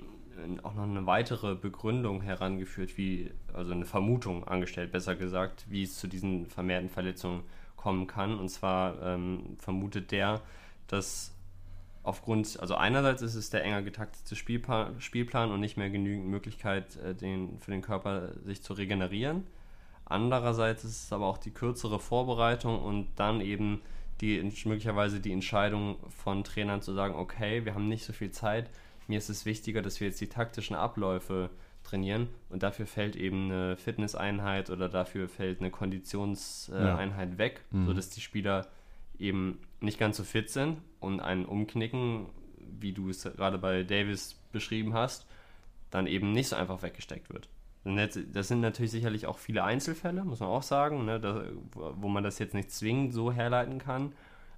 [0.62, 5.96] auch noch eine weitere Begründung herangeführt, wie, also eine Vermutung angestellt, besser gesagt, wie es
[5.98, 7.42] zu diesen vermehrten Verletzungen
[7.76, 8.38] kommen kann.
[8.38, 10.40] Und zwar ähm, vermutet der,
[10.88, 11.34] dass
[12.02, 16.96] aufgrund, also einerseits ist es der enger getaktete Spielplan, Spielplan und nicht mehr genügend Möglichkeit
[16.96, 19.46] äh, den, für den Körper sich zu regenerieren.
[20.04, 23.80] Andererseits ist es aber auch die kürzere Vorbereitung und dann eben
[24.20, 28.70] die möglicherweise die Entscheidung von Trainern zu sagen, okay, wir haben nicht so viel Zeit,
[29.08, 31.50] mir ist es wichtiger, dass wir jetzt die taktischen Abläufe
[31.82, 37.38] trainieren und dafür fällt eben eine Fitnesseinheit oder dafür fällt eine Konditionseinheit ja.
[37.38, 37.86] weg, mhm.
[37.86, 38.66] sodass die Spieler
[39.18, 44.40] eben nicht ganz so fit sind und ein Umknicken, wie du es gerade bei Davis
[44.50, 45.26] beschrieben hast,
[45.90, 47.48] dann eben nicht so einfach weggesteckt wird.
[47.84, 52.24] Das sind natürlich sicherlich auch viele Einzelfälle, muss man auch sagen, ne, da, wo man
[52.24, 54.14] das jetzt nicht zwingend so herleiten kann.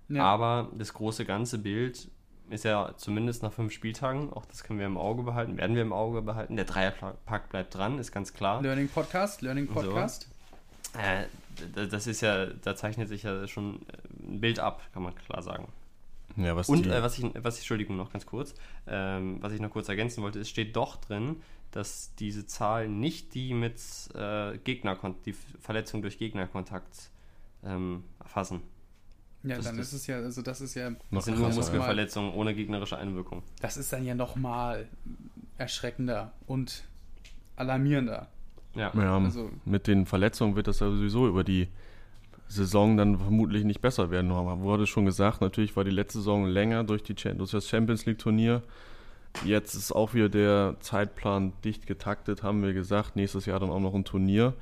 [0.08, 0.22] Ja.
[0.22, 2.08] Aber das große ganze Bild
[2.50, 5.82] ist ja zumindest nach fünf Spieltagen, auch das können wir im Auge behalten, werden wir
[5.82, 6.56] im Auge behalten.
[6.56, 8.62] Der Dreierpack bleibt dran, ist ganz klar.
[8.62, 10.28] Learning Podcast, Learning Podcast.
[10.92, 10.98] So.
[11.00, 11.26] Äh,
[11.88, 13.80] das ist ja, da zeichnet sich ja schon
[14.20, 15.68] ein Bild ab, kann man klar sagen.
[16.36, 18.54] Ja, was Und äh, was ich, was ich, Entschuldigung, noch ganz kurz,
[18.86, 21.36] ähm, was ich noch kurz ergänzen wollte, es steht doch drin,
[21.70, 23.80] dass diese Zahl nicht die mit
[24.14, 27.10] äh, Gegner, die Verletzung durch Gegnerkontakt
[27.64, 28.62] ähm, erfassen.
[29.46, 30.90] Ja, das dann ist es ja, also das ist ja.
[31.10, 33.42] Das sind nur Muskelverletzungen ohne gegnerische Einwirkung.
[33.60, 34.86] Das ist dann ja nochmal
[35.56, 36.84] erschreckender und
[37.56, 38.28] alarmierender.
[38.74, 41.68] Ja, ja also, mit den Verletzungen wird das ja sowieso über die
[42.48, 44.30] Saison dann vermutlich nicht besser werden.
[44.30, 48.18] Wurde schon gesagt, natürlich war die letzte Saison länger durch, die, durch das Champions League
[48.18, 48.62] Turnier.
[49.44, 53.16] Jetzt ist auch wieder der Zeitplan dicht getaktet, haben wir gesagt.
[53.16, 54.54] Nächstes Jahr dann auch noch ein Turnier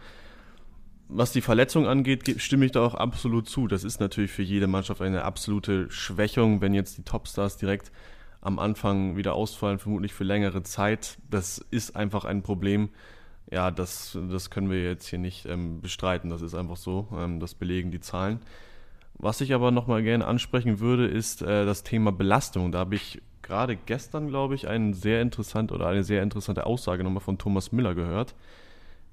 [1.09, 3.67] was die Verletzung angeht, stimme ich da auch absolut zu.
[3.67, 7.93] Das ist natürlich für jede Mannschaft eine absolute Schwächung, wenn jetzt die Topstars direkt
[8.41, 11.19] am Anfang wieder ausfallen, vermutlich für längere Zeit.
[11.31, 12.91] Das ist einfach ein Problem.
[13.51, 16.31] Ja, das, das können wir jetzt hier nicht ähm, bestreiten.
[16.31, 17.09] Das ist einfach so.
[17.17, 18.41] Ähm, das belegen die Zahlen.
[19.15, 22.73] Was ich aber nochmal gerne ansprechen würde, ist äh, das Thema Belastung.
[22.73, 27.05] Da habe ich gerade gestern, glaube ich, einen sehr interessant oder eine sehr interessante Aussage
[27.05, 28.35] nochmal von Thomas Müller gehört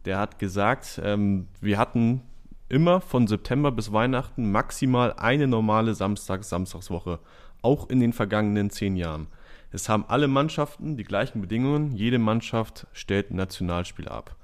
[0.05, 2.21] der hat gesagt, ähm, wir hatten
[2.69, 7.19] immer von September bis Weihnachten maximal eine normale Samstags-Samstagswoche,
[7.61, 9.27] auch in den vergangenen zehn Jahren.
[9.71, 14.35] Es haben alle Mannschaften die gleichen Bedingungen, jede Mannschaft stellt ein Nationalspiel ab.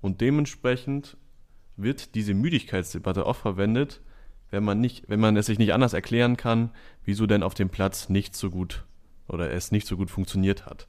[0.00, 1.16] Und dementsprechend
[1.76, 4.00] wird diese Müdigkeitsdebatte oft verwendet,
[4.50, 6.70] wenn man, nicht, wenn man es sich nicht anders erklären kann,
[7.04, 8.84] wieso denn auf dem Platz nicht so gut
[9.28, 10.88] oder es nicht so gut funktioniert hat.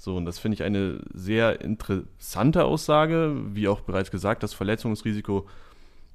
[0.00, 3.34] So, und das finde ich eine sehr interessante Aussage.
[3.52, 5.46] Wie auch bereits gesagt, das Verletzungsrisiko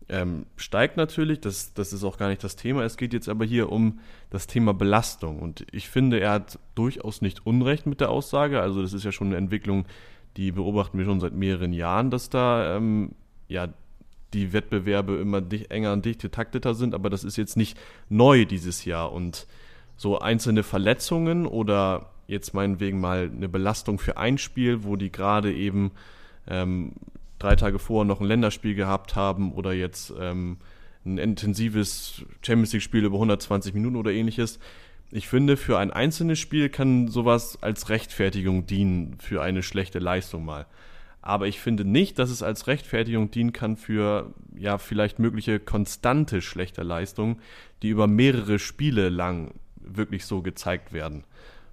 [0.07, 1.41] ähm, steigt natürlich.
[1.41, 2.83] Das, das ist auch gar nicht das Thema.
[2.83, 5.39] Es geht jetzt aber hier um das Thema Belastung.
[5.39, 8.61] Und ich finde, er hat durchaus nicht Unrecht mit der Aussage.
[8.61, 9.85] Also, das ist ja schon eine Entwicklung,
[10.37, 13.11] die beobachten wir schon seit mehreren Jahren, dass da ähm,
[13.49, 13.67] ja
[14.33, 16.95] die Wettbewerbe immer dicht, enger und dicht getakteter sind.
[16.95, 19.11] Aber das ist jetzt nicht neu dieses Jahr.
[19.11, 19.45] Und
[19.97, 25.53] so einzelne Verletzungen oder jetzt meinetwegen mal eine Belastung für ein Spiel, wo die gerade
[25.53, 25.91] eben
[26.47, 26.93] ähm,
[27.39, 30.57] drei Tage vorher noch ein Länderspiel gehabt haben oder jetzt ähm,
[31.05, 34.59] ein intensives Champions League-Spiel über 120 Minuten oder ähnliches.
[35.11, 40.45] Ich finde, für ein einzelnes Spiel kann sowas als Rechtfertigung dienen für eine schlechte Leistung
[40.45, 40.65] mal.
[41.21, 46.41] Aber ich finde nicht, dass es als Rechtfertigung dienen kann für ja vielleicht mögliche konstante
[46.41, 47.37] schlechte Leistungen,
[47.81, 51.23] die über mehrere Spiele lang wirklich so gezeigt werden.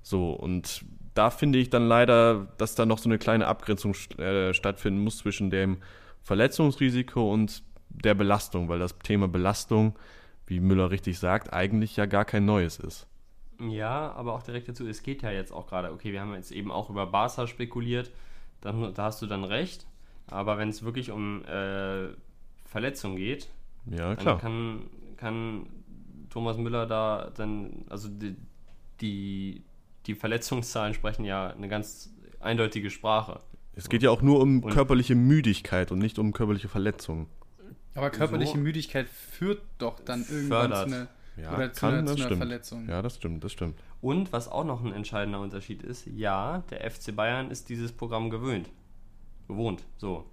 [0.03, 0.85] So, und
[1.15, 5.19] da finde ich dann leider, dass da noch so eine kleine Abgrenzung äh, stattfinden muss
[5.19, 5.79] zwischen dem
[6.23, 9.99] Verletzungsrisiko und der Belastung, weil das Thema Belastung,
[10.47, 13.07] wie Müller richtig sagt, eigentlich ja gar kein neues ist.
[13.61, 16.53] Ja, aber auch direkt dazu, es geht ja jetzt auch gerade, okay, wir haben jetzt
[16.53, 18.11] eben auch über Barca spekuliert,
[18.61, 19.87] dann, da hast du dann recht,
[20.27, 22.09] aber wenn es wirklich um äh,
[22.65, 23.49] Verletzung geht,
[23.87, 24.83] ja, dann kann,
[25.17, 25.67] kann
[26.31, 28.37] Thomas Müller da dann, also die,
[29.01, 29.63] die
[30.07, 32.11] die Verletzungszahlen sprechen ja eine ganz
[32.41, 33.41] eindeutige Sprache.
[33.75, 37.29] Es geht ja auch nur um und körperliche Müdigkeit und nicht um körperliche Verletzungen.
[37.95, 42.17] Aber körperliche so Müdigkeit führt doch dann irgendwann zu einer, ja, oder zu, kann, einer,
[42.17, 42.89] zu einer Verletzung.
[42.89, 43.79] Ja, das stimmt, das stimmt.
[44.01, 48.31] Und was auch noch ein entscheidender Unterschied ist, ja, der FC Bayern ist dieses Programm
[48.31, 48.71] gewöhnt.
[49.49, 50.25] Gewohnt, so.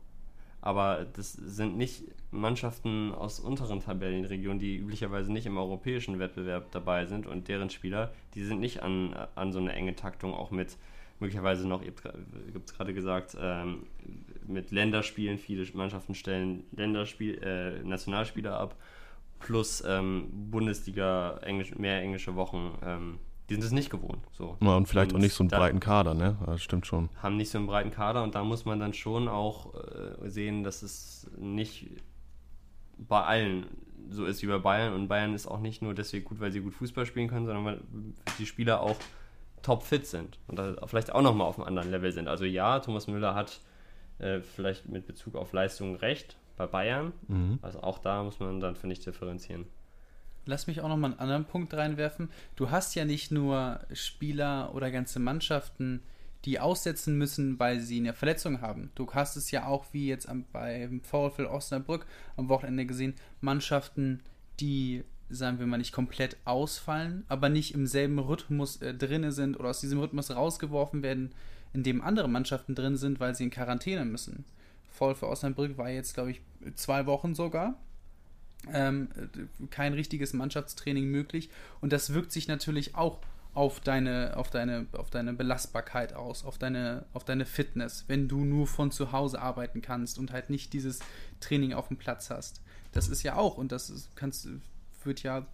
[0.67, 7.05] Aber das sind nicht Mannschaften aus unteren Tabellenregionen, die üblicherweise nicht im europäischen Wettbewerb dabei
[7.05, 10.75] sind und deren Spieler, die sind nicht an, an so eine enge Taktung auch mit
[11.19, 11.93] möglicherweise noch, ihr
[12.53, 13.83] habt es gerade gesagt, ähm,
[14.45, 18.75] mit Länderspielen, viele Mannschaften stellen Länderspiel, äh, Nationalspieler ab,
[19.39, 22.77] plus ähm, Bundesliga, Englisch, mehr englische Wochen.
[22.83, 24.19] Ähm, die sind es nicht gewohnt.
[24.31, 24.57] So.
[24.61, 26.37] Ja, und vielleicht Und auch nicht so einen breiten Kader, ne?
[26.45, 27.09] Das stimmt schon.
[27.21, 30.63] haben nicht so einen breiten Kader und da muss man dann schon auch äh, sehen,
[30.63, 31.87] dass es nicht
[32.97, 33.65] bei allen
[34.09, 36.61] so ist wie bei Bayern und Bayern ist auch nicht nur deswegen gut, weil sie
[36.61, 37.81] gut Fußball spielen können, sondern weil
[38.39, 38.95] die Spieler auch
[39.63, 42.27] topfit sind und vielleicht auch nochmal auf einem anderen Level sind.
[42.27, 43.59] Also ja, Thomas Müller hat
[44.19, 47.59] äh, vielleicht mit Bezug auf Leistungen recht bei Bayern, Mhm.
[47.61, 49.65] also auch da muss man dann, finde ich, differenzieren.
[50.47, 52.29] Lass mich auch noch mal einen anderen Punkt reinwerfen.
[52.55, 56.01] Du hast ja nicht nur Spieler oder ganze Mannschaften,
[56.45, 58.89] die aussetzen müssen, weil sie eine Verletzung haben.
[58.95, 62.05] Du hast es ja auch, wie jetzt am, beim VfL Osnabrück
[62.37, 64.21] am Wochenende gesehen, Mannschaften,
[64.61, 69.59] die, sagen wir mal, nicht komplett ausfallen, aber nicht im selben Rhythmus äh, drinne sind
[69.59, 71.33] oder aus diesem Rhythmus rausgeworfen werden,
[71.73, 74.45] in dem andere Mannschaften drin sind, weil sie in Quarantäne müssen.
[74.87, 76.41] VfL Osnabrück war jetzt, glaube ich,
[76.75, 77.77] zwei Wochen sogar
[78.71, 79.09] ähm,
[79.69, 81.49] kein richtiges Mannschaftstraining möglich
[81.81, 83.19] und das wirkt sich natürlich auch
[83.53, 88.45] auf deine, auf deine, auf deine Belastbarkeit aus, auf deine, auf deine Fitness, wenn du
[88.45, 90.99] nur von zu Hause arbeiten kannst und halt nicht dieses
[91.39, 92.61] Training auf dem Platz hast.
[92.91, 94.47] Das ist ja auch, und das ist, kannst,
[95.03, 95.47] wird ja,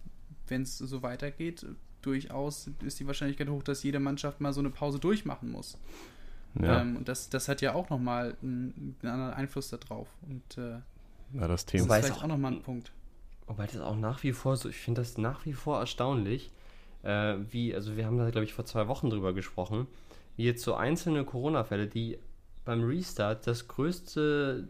[0.48, 1.64] wenn es so weitergeht,
[2.02, 5.78] durchaus ist die Wahrscheinlichkeit hoch, dass jede Mannschaft mal so eine Pause durchmachen muss.
[6.60, 10.08] Ja, Ähm, und das, das hat ja auch nochmal einen, einen anderen Einfluss darauf.
[10.28, 10.80] Und äh,
[11.34, 11.84] ja das das Thema.
[11.84, 12.92] Wobei ist vielleicht auch- auch nochmal ein Punkt.
[13.46, 16.50] Wobei das auch nach wie vor so, ich finde das nach wie vor erstaunlich,
[17.02, 19.86] äh, wie, also wir haben da, glaube ich, vor zwei Wochen drüber gesprochen,
[20.36, 22.18] wie jetzt so einzelne Corona-Fälle, die
[22.64, 24.66] beim Restart das größte,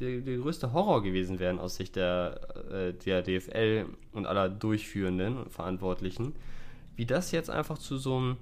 [0.00, 2.40] der, der größte Horror gewesen wären aus Sicht der,
[2.72, 6.34] äh, der DFL und aller Durchführenden und Verantwortlichen,
[6.96, 8.36] wie das jetzt einfach zu so einem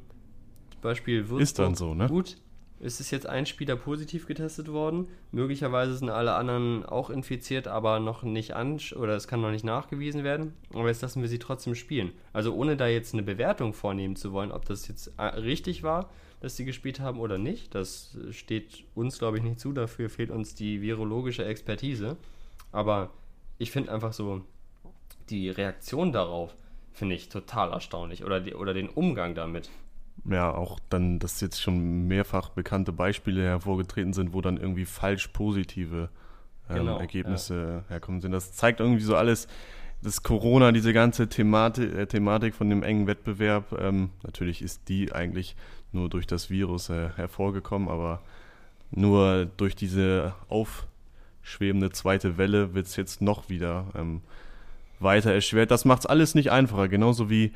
[0.81, 2.07] Beispiel Würzburg, Ist dann so, ne?
[2.09, 2.39] Gut,
[2.81, 5.09] es ist jetzt ein Spieler positiv getestet worden.
[5.33, 9.65] Möglicherweise sind alle anderen auch infiziert, aber noch nicht an oder es kann noch nicht
[9.65, 10.53] nachgewiesen werden.
[10.75, 12.13] Aber jetzt lassen wir sie trotzdem spielen.
[12.33, 16.11] Also ohne da jetzt eine Bewertung vornehmen zu wollen, ob das jetzt äh, richtig war,
[16.41, 17.75] dass sie gespielt haben oder nicht.
[17.75, 19.73] Das steht uns, glaube ich, nicht zu.
[19.73, 22.17] Dafür fehlt uns die virologische Expertise.
[22.73, 23.11] Aber
[23.59, 24.43] ich finde einfach so
[25.31, 26.55] die Reaktion darauf
[26.93, 29.71] finde ich total erstaunlich oder die, oder den Umgang damit.
[30.29, 35.29] Ja, auch dann, dass jetzt schon mehrfach bekannte Beispiele hervorgetreten sind, wo dann irgendwie falsch
[35.29, 36.09] positive
[36.69, 38.33] ähm, Genau, Ergebnisse herkommen sind.
[38.33, 39.47] Das zeigt irgendwie so alles,
[40.03, 45.13] dass Corona, diese ganze Thematik, äh, Thematik von dem engen Wettbewerb, ähm, natürlich ist die
[45.13, 45.57] eigentlich
[45.93, 48.21] nur durch das Virus äh, hervorgekommen, aber
[48.91, 54.23] nur durch diese aufschwebende zweite Welle wird es jetzt noch wieder ähm,
[55.01, 55.71] weiter erschwert.
[55.71, 57.53] Das macht es alles nicht einfacher, genauso wie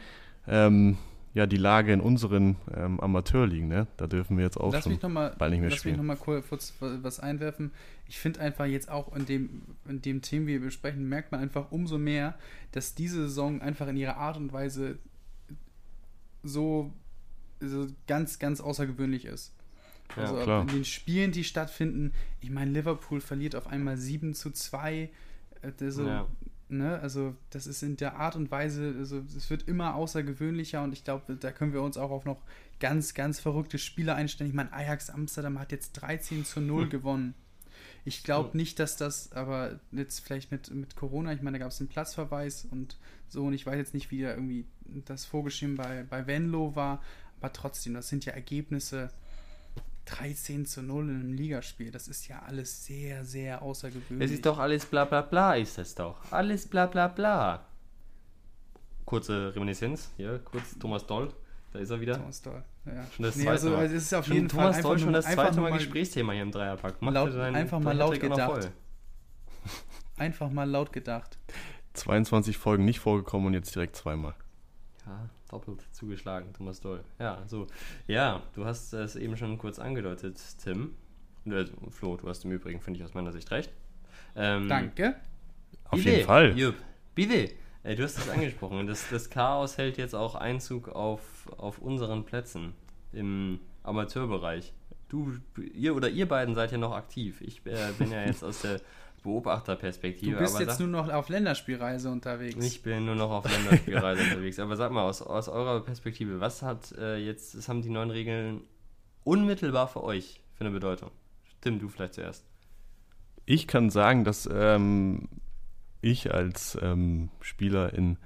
[0.49, 0.99] ähm,
[1.33, 3.87] ja, die Lage in unseren ähm, Amateurligen, ne?
[3.97, 5.97] Da dürfen wir jetzt auch Lass schon mich nochmal bald nicht mehr lass mich spielen.
[5.97, 7.71] noch mal kurz was einwerfen.
[8.09, 11.41] Ich finde einfach jetzt auch in dem, in dem Themen, wie wir besprechen, merkt man
[11.41, 12.37] einfach umso mehr,
[12.73, 14.99] dass diese Saison einfach in ihrer Art und Weise
[16.43, 16.93] so,
[17.61, 19.55] so ganz, ganz außergewöhnlich ist.
[20.17, 20.63] Ja, also klar.
[20.63, 25.11] in den Spielen, die stattfinden, ich meine, Liverpool verliert auf einmal 7 zu 2.
[25.63, 26.27] Äh, Also, Ja.
[26.71, 30.93] Ne, also das ist in der Art und Weise, also es wird immer außergewöhnlicher und
[30.93, 32.43] ich glaube, da können wir uns auch auf noch
[32.79, 34.51] ganz, ganz verrückte Spiele einstellen.
[34.51, 37.35] Ich meine, Ajax Amsterdam hat jetzt 13 zu 0 gewonnen.
[38.05, 41.73] Ich glaube nicht, dass das, aber jetzt vielleicht mit, mit Corona, ich meine, da gab
[41.73, 42.97] es einen Platzverweis und
[43.29, 44.67] so und ich weiß jetzt nicht, wie da irgendwie
[45.05, 47.03] das Vorgeschehen bei, bei Venlo war,
[47.39, 49.11] aber trotzdem, das sind ja Ergebnisse
[50.11, 51.91] 13 zu 0 in einem Ligaspiel.
[51.91, 54.29] Das ist ja alles sehr, sehr außergewöhnlich.
[54.31, 56.17] Es ist doch alles bla bla bla, ist es doch.
[56.33, 57.65] Alles bla bla bla.
[59.05, 61.33] Kurze Reminiszenz, hier, kurz Thomas Doll,
[61.73, 62.17] da ist er wieder.
[62.17, 62.63] Thomas Doll.
[62.87, 63.05] Ja.
[63.15, 63.85] Schon das Nee, zweite also, Mal.
[63.87, 65.71] es ist auf Schon jeden Thomas Fall Doll einfach schon das einfach zweite nur Mal
[65.71, 67.03] mal- Gesprächsthema hier im Dreierpack.
[67.03, 68.71] Macht Laut- einfach mal laut gedacht.
[70.17, 71.39] Einfach mal laut gedacht.
[71.95, 74.35] 22 Folgen nicht vorgekommen und jetzt direkt zweimal.
[75.07, 77.03] Ja, doppelt zugeschlagen, Thomas Doll.
[77.19, 77.67] Ja, so.
[78.07, 80.95] Ja, du hast es eben schon kurz angedeutet, Tim.
[81.47, 83.73] Äh, Flo, du hast im Übrigen, finde ich, aus meiner Sicht recht.
[84.37, 85.17] Ähm, Danke.
[85.85, 86.57] Auf jeden Fall.
[86.57, 86.77] Jupp,
[87.15, 87.51] bitte.
[87.83, 88.87] Äh, du hast es angesprochen.
[88.87, 92.75] Das, das Chaos hält jetzt auch Einzug auf, auf unseren Plätzen
[93.13, 94.73] im Amateurbereich.
[95.09, 95.33] Du,
[95.75, 97.41] ihr oder ihr beiden seid ja noch aktiv.
[97.41, 98.81] Ich äh, bin ja jetzt aus der
[99.21, 100.33] Beobachterperspektive.
[100.33, 102.65] Du bist aber jetzt sag- nur noch auf Länderspielreise unterwegs.
[102.65, 104.59] ich bin nur noch auf Länderspielreise unterwegs.
[104.59, 108.11] Aber sag mal, aus, aus eurer Perspektive, was hat äh, jetzt, was haben die neuen
[108.11, 108.63] Regeln
[109.25, 111.11] unmittelbar für euch für eine Bedeutung?
[111.61, 112.45] Tim, du vielleicht zuerst.
[113.47, 115.29] Ich kann sagen, dass ähm,
[116.01, 118.17] ich als ähm, Spieler in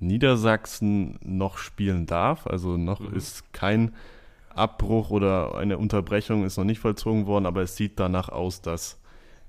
[0.00, 2.46] Niedersachsen noch spielen darf.
[2.46, 3.14] Also noch Mhm.
[3.14, 3.94] ist kein
[4.50, 9.00] Abbruch oder eine Unterbrechung ist noch nicht vollzogen worden, aber es sieht danach aus, dass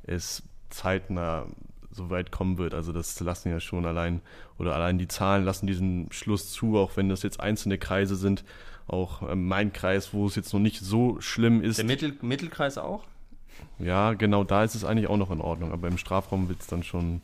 [0.03, 1.45] es zeitnah
[1.91, 2.73] so weit kommen wird.
[2.73, 4.21] Also das lassen ja schon allein
[4.57, 8.43] oder allein die Zahlen lassen diesen Schluss zu, auch wenn das jetzt einzelne Kreise sind.
[8.87, 11.77] Auch ähm, mein Kreis, wo es jetzt noch nicht so schlimm ist.
[11.77, 13.03] Der Mittel, Mittelkreis auch?
[13.79, 16.67] Ja, genau, da ist es eigentlich auch noch in Ordnung, aber im Strafraum wird es
[16.67, 17.21] dann schon,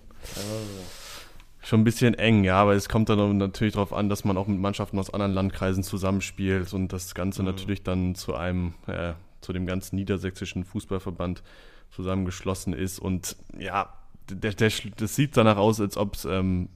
[1.62, 4.48] schon ein bisschen eng, ja, aber es kommt dann natürlich darauf an, dass man auch
[4.48, 7.48] mit Mannschaften aus anderen Landkreisen zusammenspielt und das Ganze Mhm.
[7.48, 11.44] natürlich dann zu einem, äh, zu dem ganzen niedersächsischen Fußballverband
[11.92, 13.94] zusammengeschlossen ist und ja,
[14.30, 16.70] der, der, das sieht danach aus, als ob es ähm,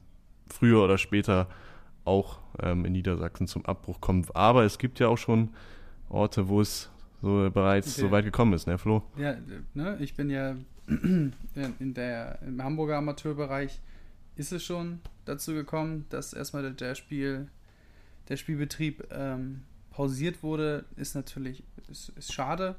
[0.47, 1.47] früher oder später
[2.05, 4.35] auch ähm, in Niedersachsen zum Abbruch kommt.
[4.35, 5.49] Aber es gibt ja auch schon
[6.09, 6.89] Orte, wo es
[7.21, 8.01] so bereits Okay.
[8.01, 9.03] so weit gekommen ist, ne, Flo?
[9.17, 9.35] Ja,
[9.73, 10.55] ne, ich bin ja
[10.87, 13.79] in der, im Hamburger Amateurbereich
[14.35, 17.47] ist es schon dazu gekommen, dass erstmal der, der Spiel,
[18.29, 22.75] der Spielbetrieb ähm, pausiert wurde, ist natürlich ist, ist schade.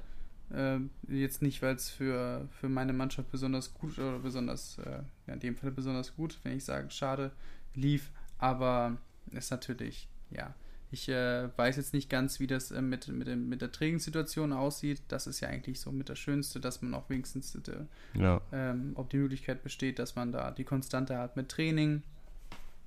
[0.52, 5.34] Ähm, jetzt nicht, weil es für, für meine Mannschaft besonders gut oder besonders, äh, ja,
[5.34, 7.32] in dem Fall besonders gut, wenn ich sage, schade
[7.74, 8.98] lief, aber
[9.32, 10.54] ist natürlich, ja,
[10.90, 14.52] ich äh, weiß jetzt nicht ganz, wie das äh, mit, mit, dem, mit der Trainingssituation
[14.52, 15.02] aussieht.
[15.08, 18.40] Das ist ja eigentlich so mit das Schönste, dass man auch wenigstens, äh, Ja.
[18.52, 22.02] ähm, ob die Möglichkeit besteht, dass man da die Konstante hat mit Training,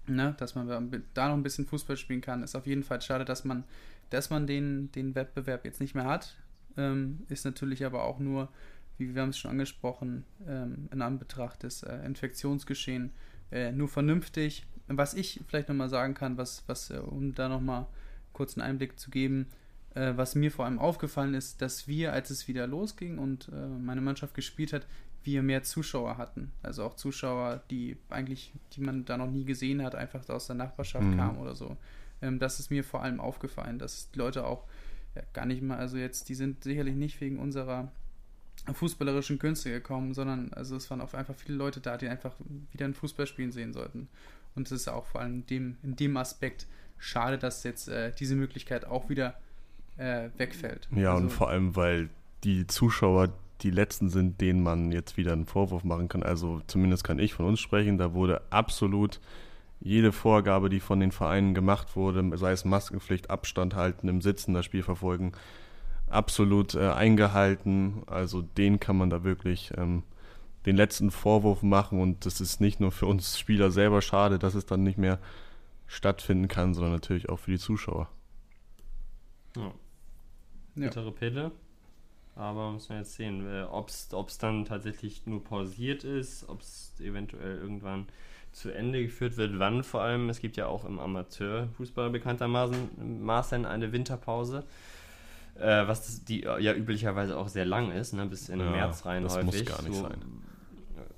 [0.05, 0.35] ne?
[0.37, 0.81] dass man da
[1.15, 2.43] da noch ein bisschen Fußball spielen kann.
[2.43, 3.65] Ist auf jeden Fall schade, dass man,
[4.09, 6.37] dass man den, den Wettbewerb jetzt nicht mehr hat.
[6.77, 8.49] Ähm, ist natürlich aber auch nur,
[8.97, 13.11] wie wir haben es schon angesprochen, ähm, in Anbetracht des äh, Infektionsgeschehen
[13.51, 14.65] äh, nur vernünftig.
[14.87, 17.87] Was ich vielleicht nochmal sagen kann, was, was äh, um da nochmal
[18.33, 19.47] kurz einen Einblick zu geben,
[19.95, 23.67] äh, was mir vor allem aufgefallen ist, dass wir, als es wieder losging und äh,
[23.67, 24.85] meine Mannschaft gespielt hat,
[25.23, 26.51] wir mehr Zuschauer hatten.
[26.63, 30.55] Also auch Zuschauer, die eigentlich, die man da noch nie gesehen hat, einfach aus der
[30.55, 31.17] Nachbarschaft Mhm.
[31.17, 31.75] kamen oder so.
[32.21, 34.63] Ähm, das ist mir vor allem aufgefallen, dass die Leute auch
[35.17, 37.91] ja, gar nicht mal, also jetzt, die sind sicherlich nicht wegen unserer
[38.73, 42.33] fußballerischen Künste gekommen, sondern also es waren auch einfach viele Leute da, die einfach
[42.71, 44.09] wieder ein Fußball spielen sehen sollten.
[44.55, 48.11] Und es ist auch vor allem in dem, in dem Aspekt schade, dass jetzt äh,
[48.17, 49.35] diese Möglichkeit auch wieder
[49.97, 50.87] äh, wegfällt.
[50.91, 52.09] Ja, also, und vor allem, weil
[52.43, 56.23] die Zuschauer die letzten sind, denen man jetzt wieder einen Vorwurf machen kann.
[56.23, 57.97] Also zumindest kann ich von uns sprechen.
[57.97, 59.19] Da wurde absolut
[59.79, 64.53] jede Vorgabe, die von den Vereinen gemacht wurde, sei es Maskenpflicht, Abstand halten, im Sitzen
[64.53, 65.33] das Spiel verfolgen,
[66.07, 68.03] absolut äh, eingehalten.
[68.07, 70.03] Also den kann man da wirklich ähm,
[70.65, 72.01] den letzten Vorwurf machen.
[72.01, 75.19] Und das ist nicht nur für uns Spieler selber schade, dass es dann nicht mehr
[75.85, 78.09] stattfinden kann, sondern natürlich auch für die Zuschauer.
[79.55, 79.71] Ja.
[80.75, 80.85] Ja.
[80.87, 81.51] Bittere Pille.
[82.35, 87.57] Aber müssen wir jetzt sehen, ob es dann tatsächlich nur pausiert ist, ob es eventuell
[87.57, 88.05] irgendwann
[88.57, 90.29] zu Ende geführt wird, wann vor allem.
[90.29, 94.63] Es gibt ja auch im Amateurfußball bekanntermaßen Maßen eine Winterpause,
[95.55, 98.75] äh, was das, die ja üblicherweise auch sehr lang ist, ne, bis in den Ja,
[98.75, 99.45] März rein das häufig.
[99.45, 100.17] muss gar nicht sein.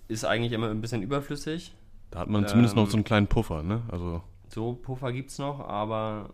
[0.10, 1.74] Ist eigentlich immer ein bisschen überflüssig.
[2.12, 3.84] Da hat man zumindest noch Ähm, so einen kleinen Puffer, ne?
[3.90, 6.32] Also So Puffer gibt es noch, aber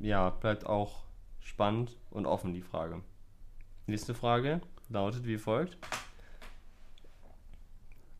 [0.00, 1.04] ja, bleibt auch
[1.40, 3.00] spannend und offen die Frage.
[3.86, 5.78] Nächste Frage lautet wie folgt.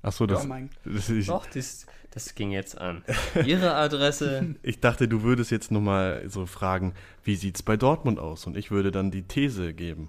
[0.02, 3.04] Achso, das, Ja, mein, das ich, Doch, das, das ging jetzt an.
[3.46, 4.54] Ihre Adresse.
[4.62, 8.46] ich dachte, du würdest jetzt nochmal so fragen, wie sieht's bei Dortmund aus?
[8.46, 10.08] Und ich würde dann die These geben.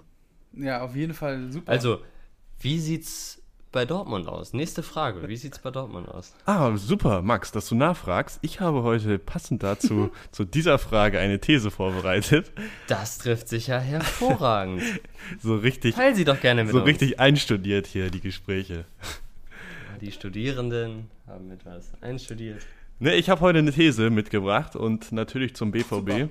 [0.54, 1.72] ja, auf jeden Fall super.
[1.72, 2.00] Also,
[2.60, 3.38] wie sieht's
[3.74, 4.52] bei Dortmund aus?
[4.54, 5.28] Nächste Frage.
[5.30, 6.34] Wie sieht's bei Dortmund aus?
[6.46, 8.40] Ah, super, Max, dass du nachfragst.
[8.42, 12.52] Ich habe heute passend dazu zu dieser Frage eine These vorbereitet.
[12.88, 14.84] Das trifft sich ja hervorragend.
[15.42, 16.88] So richtig, Teil sie doch gerne mit so uns.
[16.88, 18.86] richtig einstudiert hier die Gespräche.
[20.02, 22.66] Die Studierenden haben etwas einstudiert.
[23.00, 26.30] Ne, ich habe heute eine These mitgebracht und natürlich zum BVB.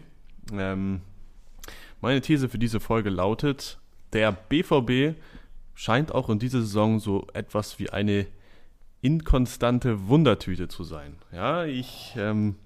[0.53, 1.01] Ähm,
[2.01, 3.79] meine These für diese Folge lautet,
[4.13, 5.17] der BVB
[5.75, 8.27] scheint auch in dieser Saison so etwas wie eine
[9.03, 11.15] inkonstante Wundertüte zu sein.
[11.33, 12.57] Ja, ich, ähm,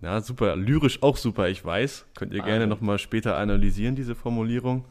[0.00, 2.06] ja, super, lyrisch auch super, ich weiß.
[2.16, 2.68] Könnt ihr gerne Ah.
[2.68, 4.84] nochmal später analysieren, diese Formulierung.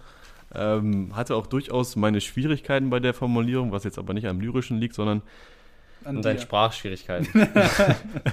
[0.54, 4.78] Ähm, hatte auch durchaus meine Schwierigkeiten bei der Formulierung, was jetzt aber nicht am Lyrischen
[4.80, 5.22] liegt, sondern
[6.06, 6.42] an Und deine dir.
[6.44, 7.28] Sprachschwierigkeiten.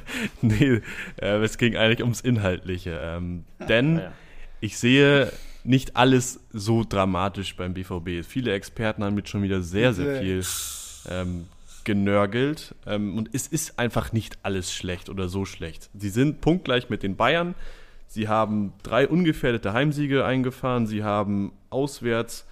[0.43, 0.81] nee,
[1.21, 2.99] äh, es ging eigentlich ums Inhaltliche.
[3.03, 4.13] Ähm, denn Ah, ja.
[4.61, 5.33] ich sehe
[5.65, 8.25] nicht alles so dramatisch beim BVB.
[8.27, 10.43] Viele Experten haben mit schon wieder sehr, sehr viel
[11.09, 11.47] ähm,
[11.85, 12.75] genörgelt.
[12.87, 15.89] Ähm, und es ist einfach nicht alles schlecht oder so schlecht.
[15.95, 17.55] Sie sind punktgleich mit den Bayern.
[18.09, 20.87] Sie haben drei ungefährdete Heimsiege eingefahren.
[20.87, 22.47] Sie haben auswärts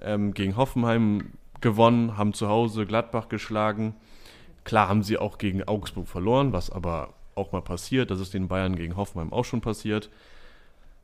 [0.00, 3.94] ähm, gegen Hoffenheim gewonnen, haben zu Hause Gladbach geschlagen.
[4.66, 8.10] Klar haben sie auch gegen Augsburg verloren, was aber auch mal passiert.
[8.10, 10.10] Das ist den Bayern gegen Hoffenheim auch schon passiert.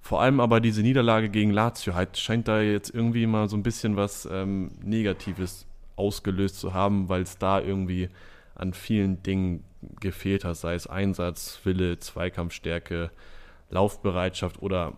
[0.01, 3.63] Vor allem aber diese Niederlage gegen Lazio halt scheint da jetzt irgendwie mal so ein
[3.63, 8.09] bisschen was ähm, Negatives ausgelöst zu haben, weil es da irgendwie
[8.57, 9.63] an vielen Dingen
[10.01, 13.13] gefehlt hat, sei es Einsatz, Wille, Zweikampfstärke,
[13.71, 14.95] Laufbereitschaft oder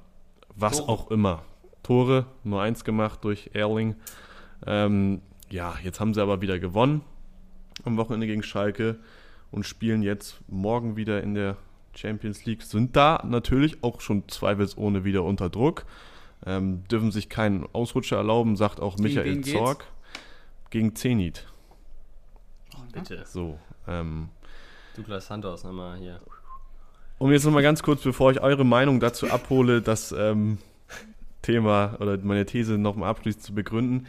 [0.56, 0.88] was Tore.
[0.88, 1.42] auch immer.
[1.82, 3.96] Tore, nur eins gemacht durch Erling.
[4.66, 7.02] Ähm, ja, jetzt haben sie aber wieder gewonnen
[7.85, 8.97] am Wochenende gegen Schalke
[9.51, 11.57] und spielen jetzt morgen wieder in der
[11.95, 12.62] Champions League.
[12.62, 15.85] Sind da natürlich auch schon zweifelsohne wieder unter Druck.
[16.47, 19.53] Ähm, dürfen sich keinen Ausrutscher erlauben, sagt auch Gegen Michael geht's?
[19.53, 19.87] Zorg.
[20.70, 21.47] Gegen Zenit.
[22.93, 23.25] Bitte.
[23.27, 23.59] So.
[23.89, 24.29] Ähm,
[24.97, 26.20] Douglas Santos nochmal hier.
[27.18, 30.59] um jetzt nochmal ganz kurz, bevor ich eure Meinung dazu abhole, das ähm,
[31.43, 34.07] Thema oder meine These nochmal abschließend zu begründen.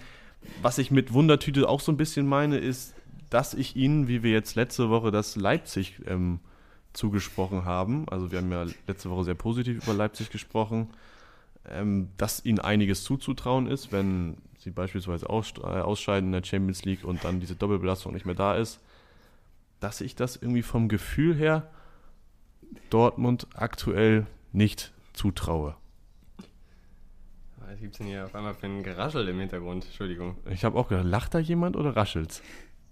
[0.61, 2.93] Was ich mit Wundertüte auch so ein bisschen meine, ist,
[3.29, 6.39] dass ich ihnen, wie wir jetzt letzte Woche das Leipzig ähm,
[6.93, 10.89] zugesprochen haben, also wir haben ja letzte Woche sehr positiv über Leipzig gesprochen,
[11.67, 16.85] ähm, dass ihnen einiges zuzutrauen ist, wenn sie beispielsweise ausst- äh, ausscheiden in der Champions
[16.85, 18.79] League und dann diese Doppelbelastung nicht mehr da ist,
[19.79, 21.69] dass ich das irgendwie vom Gefühl her
[22.89, 25.75] Dortmund aktuell nicht zutraue.
[27.59, 29.85] Was gibt's denn hier auf einmal für ein Geraschel im Hintergrund?
[29.85, 30.37] Entschuldigung.
[30.49, 32.41] Ich habe auch gedacht, lacht da jemand oder raschelt's?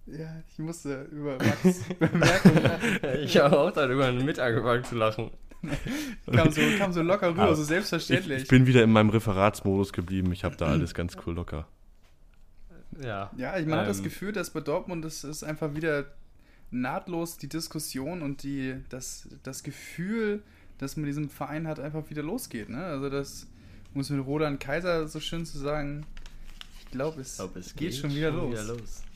[0.05, 2.99] Ja, ich musste über Max Bemerkung lachen.
[3.23, 5.31] Ich habe auch darüber mit angefangen zu lachen.
[6.31, 8.43] kam so, kam so locker rüber, Aber so Ich, selbstverständlich.
[8.43, 10.31] ich bin wieder in meinem Referatsmodus geblieben.
[10.33, 11.67] Ich habe da alles ganz cool locker.
[13.01, 13.31] Ja.
[13.37, 16.05] ja, ich, man hat das Ähm, Gefühl, dass bei Dortmund das ist einfach wieder
[16.69, 20.43] nahtlos die Diskussion und die, das, das Gefühl,
[20.79, 22.69] das mit diesem Verein hat, einfach wieder losgeht.
[22.69, 22.83] Ne?
[22.83, 23.47] Also das
[23.93, 26.05] muss mit Roland Kaiser so schön zu sagen.
[26.79, 28.53] Ich glaube, es, Ich glaub, es geht, schon wieder los.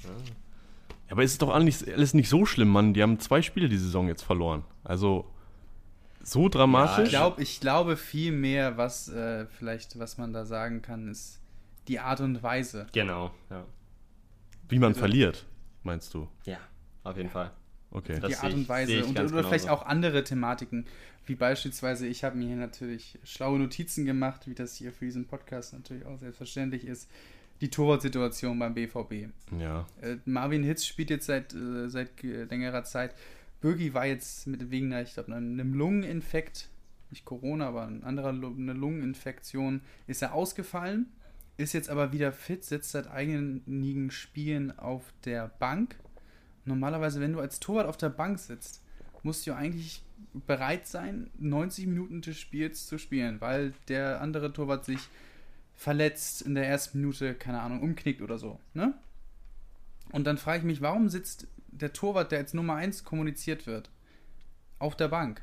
[0.04, 0.10] Ja.
[0.10, 0.10] Ja,
[1.10, 2.94] aber es ist doch alles, alles nicht so schlimm, Mann.
[2.94, 4.64] Die haben zwei Spiele die Saison jetzt verloren.
[4.84, 5.26] Also
[6.22, 7.06] so dramatisch.
[7.06, 11.40] Ich, glaub, ich glaube viel mehr, was äh, vielleicht, was man da sagen kann, ist
[11.88, 12.88] die Art und Weise.
[12.92, 13.64] Genau, ja.
[14.68, 15.00] wie man Bitte.
[15.00, 15.46] verliert,
[15.84, 16.28] meinst du?
[16.44, 16.58] Ja,
[17.04, 17.52] auf jeden Fall.
[17.92, 18.20] Okay.
[18.20, 19.82] Das die Art ich- und Weise sehe ich und, oder vielleicht genauso.
[19.82, 20.86] auch andere Thematiken,
[21.26, 25.28] wie beispielsweise, ich habe mir hier natürlich schlaue Notizen gemacht, wie das hier für diesen
[25.28, 27.10] Podcast natürlich auch selbstverständlich ist,
[27.62, 29.30] die Torwartsituation beim BVB.
[29.60, 29.86] Ja.
[30.02, 33.16] Äh, Marvin Hitz spielt jetzt seit, äh, seit längerer Zeit.
[33.62, 36.70] Bürgi war jetzt mit wegen einer, ich glaube, einem Lungeninfekt,
[37.10, 41.08] nicht Corona, aber ein anderer eine Lungeninfektion, ist er ausgefallen,
[41.58, 45.96] ist jetzt aber wieder fit, sitzt seit einigen Spielen auf der Bank.
[46.66, 48.84] Normalerweise, wenn du als Torwart auf der Bank sitzt,
[49.24, 50.04] musst du eigentlich
[50.46, 55.00] bereit sein, 90 Minuten des Spiels zu spielen, weil der andere Torwart sich
[55.78, 58.60] verletzt in der ersten Minute, keine Ahnung, umknickt oder so.
[58.74, 58.94] Ne?
[60.12, 63.90] Und dann frage ich mich, warum sitzt der Torwart, der als Nummer 1 kommuniziert wird,
[64.80, 65.42] auf der Bank?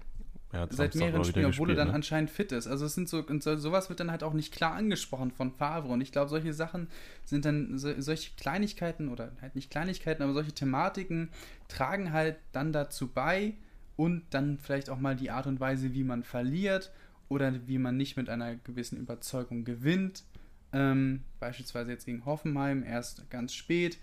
[0.53, 1.95] Hat Seit mehreren Spielen, obwohl er dann ne?
[1.95, 2.67] anscheinend fit ist.
[2.67, 5.53] Also es sind so, und so, sowas wird dann halt auch nicht klar angesprochen von
[5.53, 5.89] Favre.
[5.89, 6.89] Und ich glaube, solche Sachen
[7.25, 11.31] sind dann, so, solche Kleinigkeiten, oder halt nicht Kleinigkeiten, aber solche Thematiken
[11.69, 13.55] tragen halt dann dazu bei
[13.97, 16.93] und dann vielleicht auch mal die Art und Weise, wie man verliert
[17.29, 20.25] oder wie man nicht mit einer gewissen Überzeugung gewinnt.
[20.73, 23.99] Ähm, beispielsweise jetzt gegen Hoffenheim, erst ganz spät.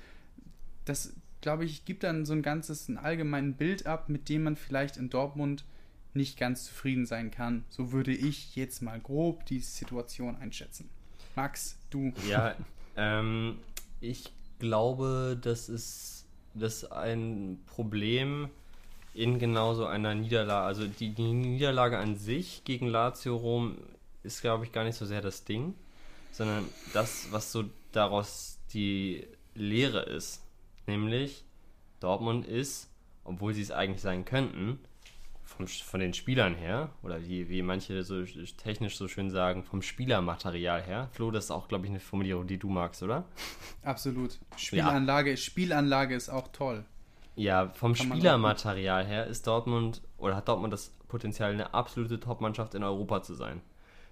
[0.85, 4.55] Das, glaube ich, gibt dann so ein ganzes, ein allgemeinen Bild ab, mit dem man
[4.55, 5.65] vielleicht in Dortmund
[6.13, 7.65] nicht ganz zufrieden sein kann.
[7.69, 10.89] So würde ich jetzt mal grob die Situation einschätzen.
[11.35, 12.13] Max, du.
[12.27, 12.55] Ja,
[12.97, 13.57] ähm,
[14.01, 18.49] ich glaube, das ist, das ist ein Problem
[19.13, 20.65] in genauso einer Niederlage.
[20.65, 23.77] Also die, die Niederlage an sich gegen Lazio Rom
[24.23, 25.73] ist, glaube ich, gar nicht so sehr das Ding,
[26.31, 30.43] sondern das, was so daraus die Lehre ist.
[30.87, 31.43] Nämlich,
[31.99, 32.89] Dortmund ist,
[33.23, 34.79] obwohl sie es eigentlich sein könnten,
[35.43, 39.81] vom, von den Spielern her, oder wie, wie manche so technisch so schön sagen, vom
[39.81, 41.09] Spielermaterial her.
[41.11, 43.25] Flo, das ist auch, glaube ich, eine Formulierung, die du magst, oder?
[43.83, 44.39] Absolut.
[44.55, 46.85] Spielanlage, Spielanlage ist auch toll.
[47.41, 52.83] Ja, vom Spielermaterial her ist Dortmund, oder hat Dortmund das Potenzial, eine absolute Top-Mannschaft in
[52.83, 53.61] Europa zu sein.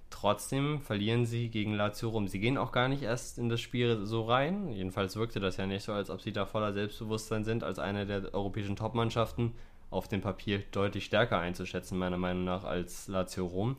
[0.10, 2.28] Trotzdem verlieren sie gegen Lazio rum.
[2.28, 4.72] Sie gehen auch gar nicht erst in das Spiel so rein.
[4.72, 8.08] Jedenfalls wirkte das ja nicht so, als ob sie da voller Selbstbewusstsein sind, als eine
[8.08, 9.54] der europäischen Top-Mannschaften
[9.92, 13.78] auf dem Papier deutlich stärker einzuschätzen, meiner Meinung nach, als Lazio Rom.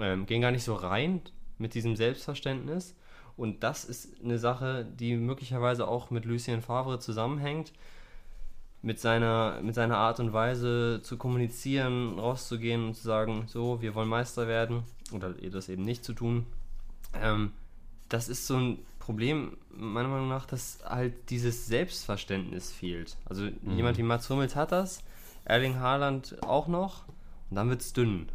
[0.00, 1.20] Ähm, gehen gar nicht so rein
[1.58, 2.96] mit diesem Selbstverständnis.
[3.36, 7.72] Und das ist eine Sache, die möglicherweise auch mit Lucien Favre zusammenhängt
[8.82, 13.94] mit seiner, mit seiner Art und Weise zu kommunizieren, rauszugehen und zu sagen, so, wir
[13.94, 16.46] wollen Meister werden oder das eben nicht zu tun.
[17.14, 17.52] Ähm,
[18.08, 23.16] das ist so ein Problem, meiner Meinung nach, dass halt dieses Selbstverständnis fehlt.
[23.24, 25.02] Also jemand wie Mats Hummels hat das,
[25.44, 27.06] Erling Haaland auch noch
[27.50, 28.28] und dann wird's dünn.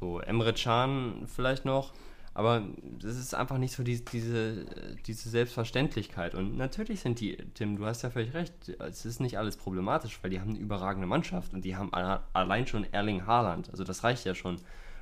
[0.00, 1.92] So, Emre Can vielleicht noch.
[2.40, 2.62] Aber
[2.98, 4.64] das ist einfach nicht so die, diese,
[5.06, 6.34] diese Selbstverständlichkeit.
[6.34, 10.18] Und natürlich sind die, Tim, du hast ja völlig recht, es ist nicht alles problematisch,
[10.22, 13.68] weil die haben eine überragende Mannschaft und die haben allein schon Erling Haaland.
[13.70, 14.56] Also das reicht ja schon,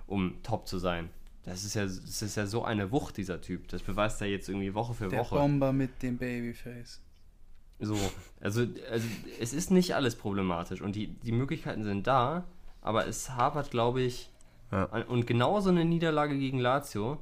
[0.09, 1.11] um top zu sein.
[1.45, 3.69] Das ist ja, das ist ja so eine Wucht, dieser Typ.
[3.69, 5.37] Das beweist er jetzt irgendwie Woche für Der Woche.
[5.37, 7.01] Bomber mit dem Babyface.
[7.79, 7.97] So,
[8.41, 9.07] also, also
[9.39, 12.43] es ist nicht alles problematisch und die, die Möglichkeiten sind da,
[12.83, 14.29] aber es hapert, glaube ich,
[14.73, 14.87] Ja.
[14.87, 17.19] an- und genau so eine Niederlage gegen Lazio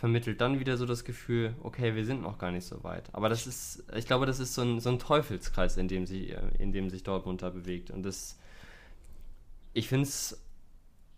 [0.00, 3.10] vermittelt dann wieder so das Gefühl, okay, wir sind noch gar nicht so weit.
[3.12, 6.34] Aber das ist, ich glaube, das ist so ein, so ein Teufelskreis, in dem, sie,
[6.58, 7.90] in dem sich Dortmund da bewegt.
[7.90, 8.38] Und das,
[9.74, 10.42] ich finde es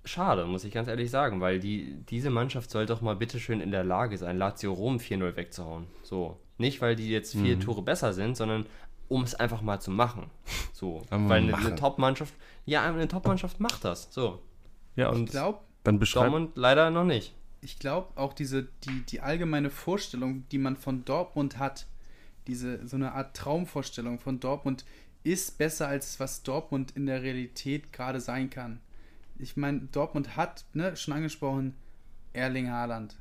[0.04, 3.70] schade, muss ich ganz ehrlich sagen, weil die, diese Mannschaft soll doch mal bitteschön in
[3.70, 5.86] der Lage sein, Lazio Rom 4-0 wegzuhauen.
[6.02, 6.40] So.
[6.58, 8.66] Nicht, weil die jetzt vier Tore besser sind, sondern
[9.06, 10.28] um es einfach mal zu machen.
[10.72, 11.02] So.
[11.10, 12.34] Einfach weil eine, eine Top-Mannschaft,
[12.66, 14.08] ja, eine Top-Mannschaft macht das.
[14.10, 14.40] So.
[14.96, 16.32] Ja, Ich und glaube, dann beschreibt.
[16.32, 17.32] Dortmund leider noch nicht.
[17.62, 21.86] Ich glaube auch diese, die, die allgemeine Vorstellung, die man von Dortmund hat,
[22.48, 24.84] diese, so eine Art Traumvorstellung von Dortmund,
[25.22, 28.80] ist besser als was Dortmund in der Realität gerade sein kann.
[29.38, 31.74] Ich meine, Dortmund hat, ne, schon angesprochen,
[32.32, 33.16] Erling Haaland,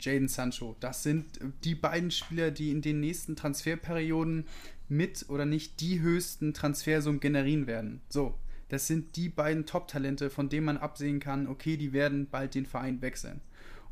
[0.00, 0.74] Jaden Sancho.
[0.80, 4.46] Das sind die beiden Spieler, die in den nächsten Transferperioden
[4.88, 8.00] mit oder nicht die höchsten Transfersummen generieren werden.
[8.08, 8.34] So,
[8.68, 12.66] das sind die beiden Top-Talente, von denen man absehen kann, okay, die werden bald den
[12.66, 13.40] Verein wechseln.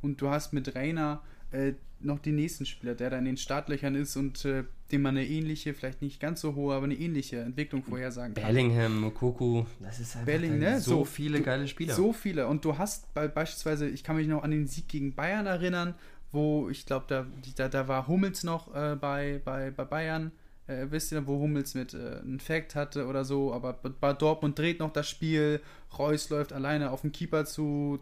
[0.04, 3.94] Und du hast mit Rainer äh, noch den nächsten Spieler, der da in den Startlöchern
[3.94, 7.38] ist und äh, dem man eine ähnliche, vielleicht nicht ganz so hohe, aber eine ähnliche
[7.40, 8.44] Entwicklung vorhersagen kann.
[8.44, 10.78] Bellingham, Mokoku, das ist einfach Belling, ne?
[10.80, 11.94] so, So, viele du- geile Spieler.
[11.94, 12.46] So viele.
[12.46, 15.94] Und du hast bei, beispielsweise, ich kann mich noch an den Sieg gegen Bayern erinnern,
[16.32, 17.26] wo ich glaube, da,
[17.56, 20.32] da, da war Hummels noch äh, bei, bei, bei Bayern.
[20.66, 24.12] Äh, wisst ihr, wo Hummels mit äh, einen Fact hatte oder so, aber bei- bei
[24.12, 25.60] Dortmund dreht noch das Spiel.
[25.98, 28.00] Reus läuft alleine auf den Keeper zu,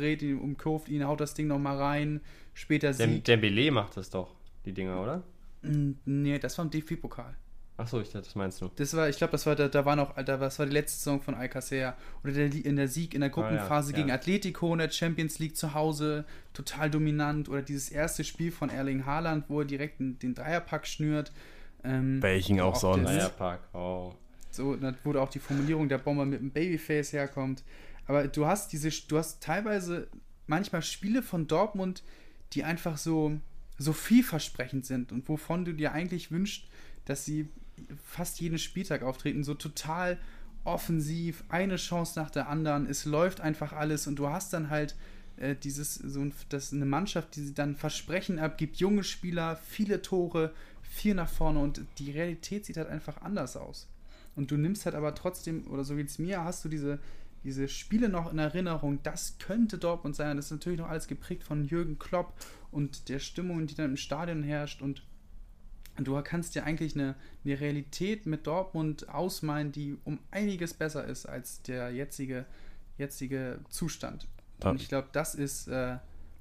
[0.00, 2.20] dreht ihn, umkurvt ihn, haut das Ding noch mal rein.
[2.54, 3.24] Später Dem, Sieg.
[3.24, 4.34] Dembele macht das doch,
[4.64, 5.22] die Dinger, oder?
[5.62, 7.34] Mm, Nee, das war im DFB-Pokal.
[7.78, 8.70] Achso, ich dachte, das meinst du.
[8.76, 10.96] Das war, ich glaube, das war, da, da war noch, da, das war die letzte
[10.96, 11.94] Saison von Alcacer.
[12.24, 14.14] Oder der, in der Sieg in der Gruppenphase Ah, ja, gegen ja.
[14.14, 16.24] Atletico in der Champions League zu Hause,
[16.54, 17.50] total dominant.
[17.50, 21.32] Oder dieses erste Spiel von Erling Haaland, wo er direkt den, den Dreierpack schnürt.
[21.84, 23.36] Ähm, Welchen auch sonst.
[23.36, 24.14] Park, oh.
[24.50, 27.62] so, da wurde auch die Formulierung der Bomber mit dem Babyface herkommt.
[28.06, 30.08] Aber du hast diese, du hast teilweise
[30.46, 32.02] manchmal Spiele von Dortmund,
[32.52, 33.38] die einfach so,
[33.78, 36.66] so vielversprechend sind und wovon du dir eigentlich wünschst,
[37.04, 37.48] dass sie
[38.04, 40.18] fast jeden Spieltag auftreten, so total
[40.64, 44.96] offensiv, eine Chance nach der anderen, es läuft einfach alles und du hast dann halt
[45.36, 50.52] äh, dieses, so ein, das eine Mannschaft, die dann Versprechen abgibt, junge Spieler, viele Tore,
[50.82, 53.88] viel nach vorne und die Realität sieht halt einfach anders aus.
[54.34, 56.98] Und du nimmst halt aber trotzdem, oder so wie es mir, hast du diese,
[57.46, 60.36] diese Spiele noch in Erinnerung, das könnte Dortmund sein.
[60.36, 62.34] Das ist natürlich noch alles geprägt von Jürgen Klopp
[62.72, 64.82] und der Stimmung, die dann im Stadion herrscht.
[64.82, 65.04] Und
[65.96, 71.26] du kannst dir eigentlich eine, eine Realität mit Dortmund ausmalen, die um einiges besser ist
[71.26, 72.46] als der jetzige,
[72.98, 74.26] jetzige Zustand.
[74.64, 75.98] Und ich glaube, das ist, äh,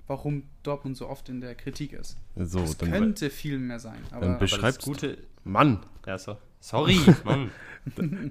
[0.07, 2.17] warum Dortmund so oft in der Kritik ist.
[2.35, 3.99] So, es dann, könnte viel mehr sein.
[4.09, 4.83] dann Aber das beschreib's.
[4.83, 6.37] Gute, Mann, ja, so.
[6.65, 7.51] Sorry, Mann.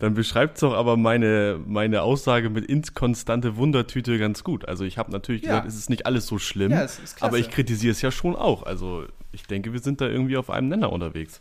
[0.00, 4.66] dann beschreibt's doch aber meine, meine Aussage mit inkonstante Wundertüte ganz gut.
[4.66, 5.50] Also ich habe natürlich Ja.
[5.50, 8.34] gesagt, es ist nicht alles so schlimm, Ja, es aber ich kritisiere es ja schon
[8.34, 8.64] auch.
[8.64, 11.40] Also ich denke, wir sind da irgendwie auf einem Nenner unterwegs.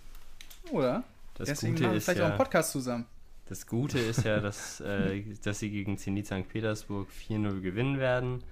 [0.71, 1.03] oder?
[1.35, 3.05] Das Deswegen Gute machen wir ist vielleicht auch einen ja, Podcast zusammen.
[3.49, 6.47] das Gute ist ja, dass, äh, dass sie gegen Zenit St.
[6.47, 8.43] Petersburg 4-0 gewinnen werden,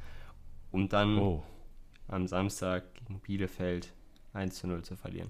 [0.71, 1.43] um dann Oh.
[2.07, 3.93] am Samstag gegen Bielefeld
[4.33, 5.29] 1-0 zu verlieren.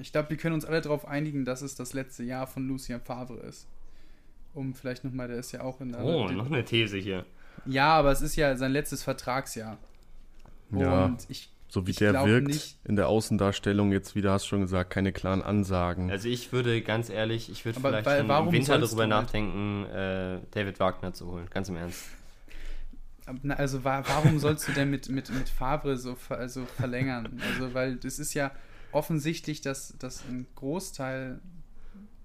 [0.00, 3.00] Ich glaube, wir können uns alle darauf einigen, dass es das letzte Jahr von Lucien
[3.00, 3.66] Favre ist.
[4.54, 6.02] Um vielleicht nochmal, der ist ja auch in der.
[6.04, 7.24] Oh, noch eine These hier.
[7.66, 9.78] Ja, aber es ist ja sein letztes Vertragsjahr.
[10.70, 11.04] Ja.
[11.06, 14.48] Und ich, So wie Ich der wirkt nicht- in der Außendarstellung, jetzt wieder hast du
[14.48, 16.10] schon gesagt, keine klaren Ansagen.
[16.10, 19.84] Also ich würde ganz ehrlich, ich würde Aber vielleicht weil- schon im Winter darüber nachdenken,
[19.86, 21.46] äh, David Wagner zu holen.
[21.50, 22.04] Ganz im Ernst.
[23.50, 27.40] also wa warum sollst du denn mit, mit, mit Favre so ver also verlängern?
[27.46, 28.50] Also, weil das ist ja
[28.92, 31.40] offensichtlich, dass, dass ein Großteil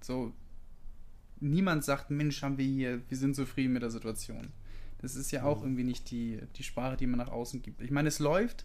[0.00, 0.32] so
[1.40, 4.48] niemand sagt, Mensch, haben wir hier, wir sind zufrieden mit der Situation.
[5.00, 7.82] Das ist ja auch irgendwie nicht die, die Sprache, die man nach außen gibt.
[7.82, 8.64] Ich meine, es läuft,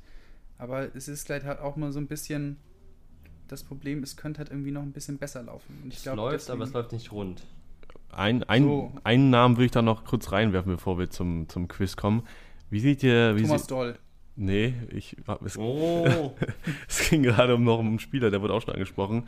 [0.57, 2.57] aber es ist vielleicht halt auch mal so ein bisschen
[3.47, 5.77] das Problem, es könnte halt irgendwie noch ein bisschen besser laufen.
[5.83, 7.45] Und ich Es glaub, läuft, aber es deswegen- läuft nicht rund.
[8.11, 8.91] Ein, ein, So.
[9.03, 12.23] einen Namen will ich da noch kurz reinwerfen, bevor wir zum, zum Quiz kommen.
[12.69, 13.99] Wie seht ihr, wie Thomas sie, Doll.
[14.41, 16.33] Nee, ich, es, Oh,
[16.87, 19.27] es ging gerade um noch um einen Spieler, der wurde auch schon angesprochen.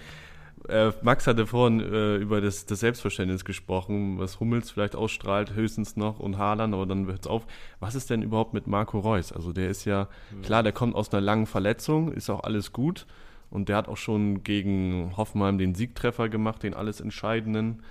[0.70, 5.98] äh, Max hatte vorhin äh, über das, das Selbstverständnis gesprochen, was Hummels vielleicht ausstrahlt, höchstens
[5.98, 7.46] noch und Haaland, aber dann hört es auf.
[7.82, 9.34] Was ist denn überhaupt mit Marco Reus?
[9.34, 10.44] Also der ist ja, mhm.
[10.44, 13.06] klar, der kommt aus einer langen Verletzung, ist auch alles gut
[13.50, 17.84] und der hat auch schon gegen Hoffenheim den Siegtreffer gemacht, den alles Entscheidenden,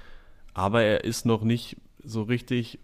[0.55, 2.79] aber er ist noch nicht so richtig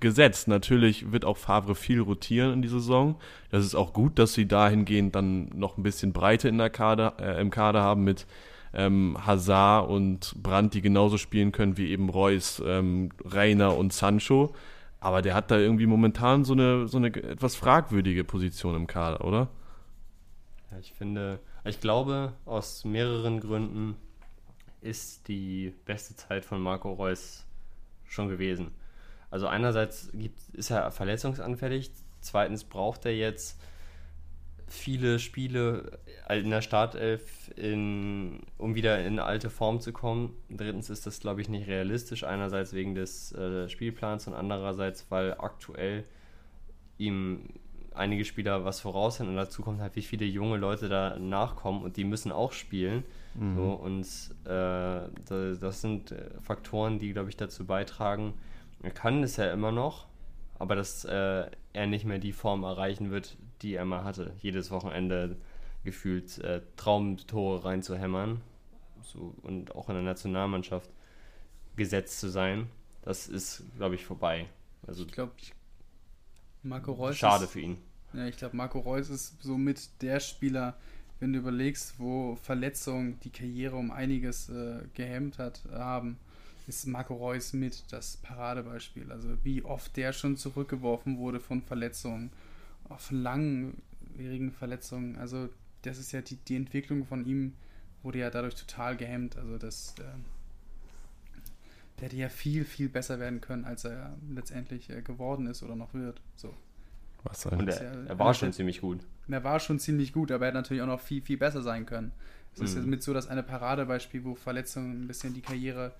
[0.00, 0.48] gesetzt.
[0.48, 3.16] Natürlich wird auch Favre viel rotieren in dieser Saison.
[3.50, 7.14] Das ist auch gut, dass sie dahingehend dann noch ein bisschen Breite in der Kader,
[7.20, 8.26] äh, im Kader haben mit
[8.72, 14.54] ähm, Hazard und Brandt, die genauso spielen können wie eben Reus, ähm, Reiner und Sancho.
[15.00, 19.24] Aber der hat da irgendwie momentan so eine, so eine etwas fragwürdige Position im Kader,
[19.24, 19.48] oder?
[20.70, 23.96] Ja, ich finde, ich glaube, aus mehreren Gründen
[24.82, 27.44] ist die beste Zeit von Marco Reus
[28.04, 28.72] schon gewesen.
[29.30, 33.60] Also einerseits gibt, ist er verletzungsanfällig, zweitens braucht er jetzt
[34.70, 40.36] viele Spiele in der Startelf, in, um wieder in alte Form zu kommen.
[40.48, 42.22] Drittens ist das, glaube ich, nicht realistisch.
[42.22, 46.04] Einerseits wegen des äh, Spielplans und andererseits, weil aktuell
[46.98, 47.48] ihm
[47.92, 51.82] einige Spieler was voraus sind und dazu kommt halt, wie viele junge Leute da nachkommen
[51.82, 53.02] und die müssen auch spielen.
[53.34, 53.56] Mhm.
[53.56, 54.06] So, und
[54.44, 58.34] äh, das sind Faktoren, die, glaube ich, dazu beitragen,
[58.82, 60.06] er kann es ja immer noch,
[60.58, 64.34] aber dass äh, er nicht mehr die Form erreichen wird, die er mal hatte.
[64.38, 65.36] Jedes Wochenende
[65.84, 68.40] gefühlt äh, Traumtore reinzuhämmern
[69.02, 70.90] so, und auch in der Nationalmannschaft
[71.76, 72.68] gesetzt zu sein,
[73.02, 74.46] das ist, glaube ich, vorbei.
[74.86, 75.32] Also ich glaube,
[76.62, 77.78] Marco Reus schade ist, für ihn.
[78.12, 80.76] Ja, ich glaube, Marco Reus ist somit der Spieler,
[81.20, 86.18] wenn du überlegst, wo Verletzungen die Karriere um einiges äh, gehemmt hat, haben
[86.66, 89.10] ist Marco Reus mit das Paradebeispiel.
[89.10, 92.32] Also wie oft der schon zurückgeworfen wurde von Verletzungen,
[92.88, 95.16] auf langwierigen Verletzungen.
[95.16, 95.48] Also
[95.82, 97.54] das ist ja die, die Entwicklung von ihm
[98.02, 99.36] wurde ja dadurch total gehemmt.
[99.36, 100.02] Also das, äh,
[101.98, 105.76] der hätte ja viel, viel besser werden können, als er letztendlich äh, geworden ist oder
[105.76, 106.20] noch wird.
[106.36, 106.54] So.
[107.22, 109.00] Was Und er, ja, er war schon ziemlich gut.
[109.28, 111.86] Er war schon ziemlich gut, aber er hätte natürlich auch noch viel, viel besser sein
[111.86, 112.12] können.
[112.54, 112.66] Es mhm.
[112.66, 115.92] ist mit so das eine Paradebeispiel, wo Verletzungen ein bisschen die Karriere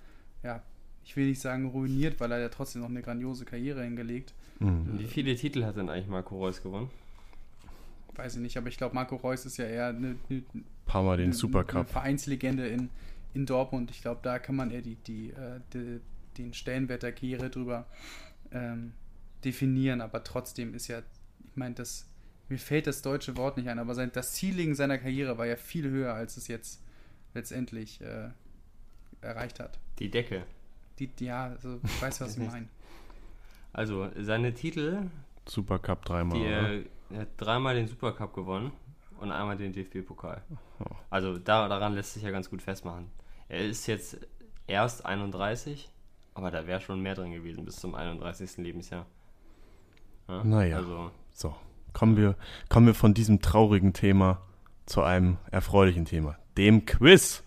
[0.43, 0.61] ja,
[1.03, 4.33] ich will nicht sagen ruiniert, weil er ja trotzdem noch eine grandiose Karriere hingelegt.
[4.59, 4.99] Mhm.
[4.99, 6.89] Wie viele Titel hat denn eigentlich Marco Reus gewonnen?
[8.15, 10.43] Weiß ich nicht, aber ich glaube, Marco Reus ist ja eher eine, eine
[10.85, 11.75] paar Mal den eine, Supercup.
[11.75, 12.89] Eine Vereinslegende in,
[13.33, 13.89] in Dortmund.
[13.91, 16.01] Ich glaube, da kann man eher die, die, äh, die,
[16.37, 17.87] den Stellenwert der Karriere drüber
[18.51, 18.93] ähm,
[19.43, 22.07] definieren, aber trotzdem ist ja, ich meine, das
[22.51, 25.55] mir fällt das deutsche Wort nicht ein, aber sein, das Ceiling seiner Karriere war ja
[25.55, 26.81] viel höher, als es jetzt
[27.33, 28.29] letztendlich äh,
[29.21, 29.79] erreicht hat.
[29.99, 30.43] Die Decke.
[30.99, 32.67] Die, ja, also ich weiß, was ich meine.
[33.73, 35.03] Also, seine Titel.
[35.47, 36.37] Supercup dreimal.
[36.37, 38.71] Die, er, er, hat dreimal den Supercup gewonnen
[39.19, 40.41] und einmal den DFB-Pokal.
[40.79, 40.85] Oh.
[41.09, 43.09] Also, da, daran lässt sich ja ganz gut festmachen.
[43.47, 44.17] Er ist jetzt
[44.67, 45.89] erst 31,
[46.33, 48.57] aber da wäre schon mehr drin gewesen bis zum 31.
[48.57, 49.05] Lebensjahr.
[50.27, 50.43] Ja?
[50.43, 50.77] Naja.
[50.77, 51.55] Also, so,
[51.93, 52.35] kommen wir,
[52.69, 54.41] kommen wir von diesem traurigen Thema
[54.85, 57.43] zu einem erfreulichen Thema, dem Quiz.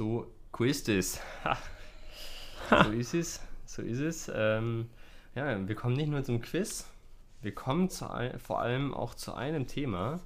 [0.00, 1.20] So ist es.
[2.70, 3.40] so ist es.
[3.66, 4.32] So ist es.
[4.34, 4.88] Ähm,
[5.34, 6.86] ja, wir kommen nicht nur zum Quiz,
[7.42, 8.06] wir kommen zu,
[8.42, 10.20] vor allem auch zu einem Thema,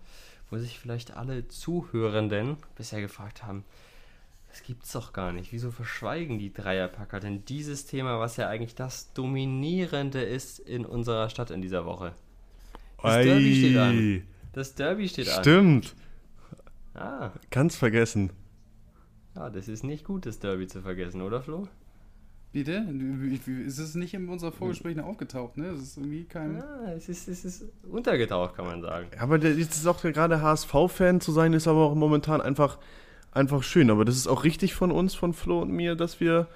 [0.49, 3.65] wo sich vielleicht alle Zuhörenden bisher gefragt haben,
[4.49, 5.51] das gibt's doch gar nicht.
[5.53, 11.29] Wieso verschweigen die Dreierpacker denn dieses Thema, was ja eigentlich das Dominierende ist in unserer
[11.31, 12.15] Stadt in dieser Woche?
[13.03, 13.25] Das Ei.
[13.25, 14.23] Derby steht an.
[14.53, 15.37] Das Derby steht Stimmt.
[15.37, 15.83] an.
[15.83, 15.95] Stimmt.
[16.95, 17.33] Ah.
[17.51, 18.31] Ganz vergessen.
[19.35, 21.69] Ja, das ist nicht gut, das Derby zu vergessen, oder Flo?
[22.53, 22.87] Bitte?
[23.67, 25.71] Ist es nicht in unserer Vorgesprächen aufgetaucht, ne?
[25.71, 26.59] Es ist irgendwie kein.
[26.59, 29.09] Ja, es ist, es ist untergetaucht, kann man sagen.
[29.19, 32.79] Aber das ist auch gerade HSV-Fan zu sein, ist aber auch momentan einfach,
[33.33, 33.91] einfach schön.
[33.91, 36.47] Aber das ist auch richtig von uns, von Flo und mir, dass wir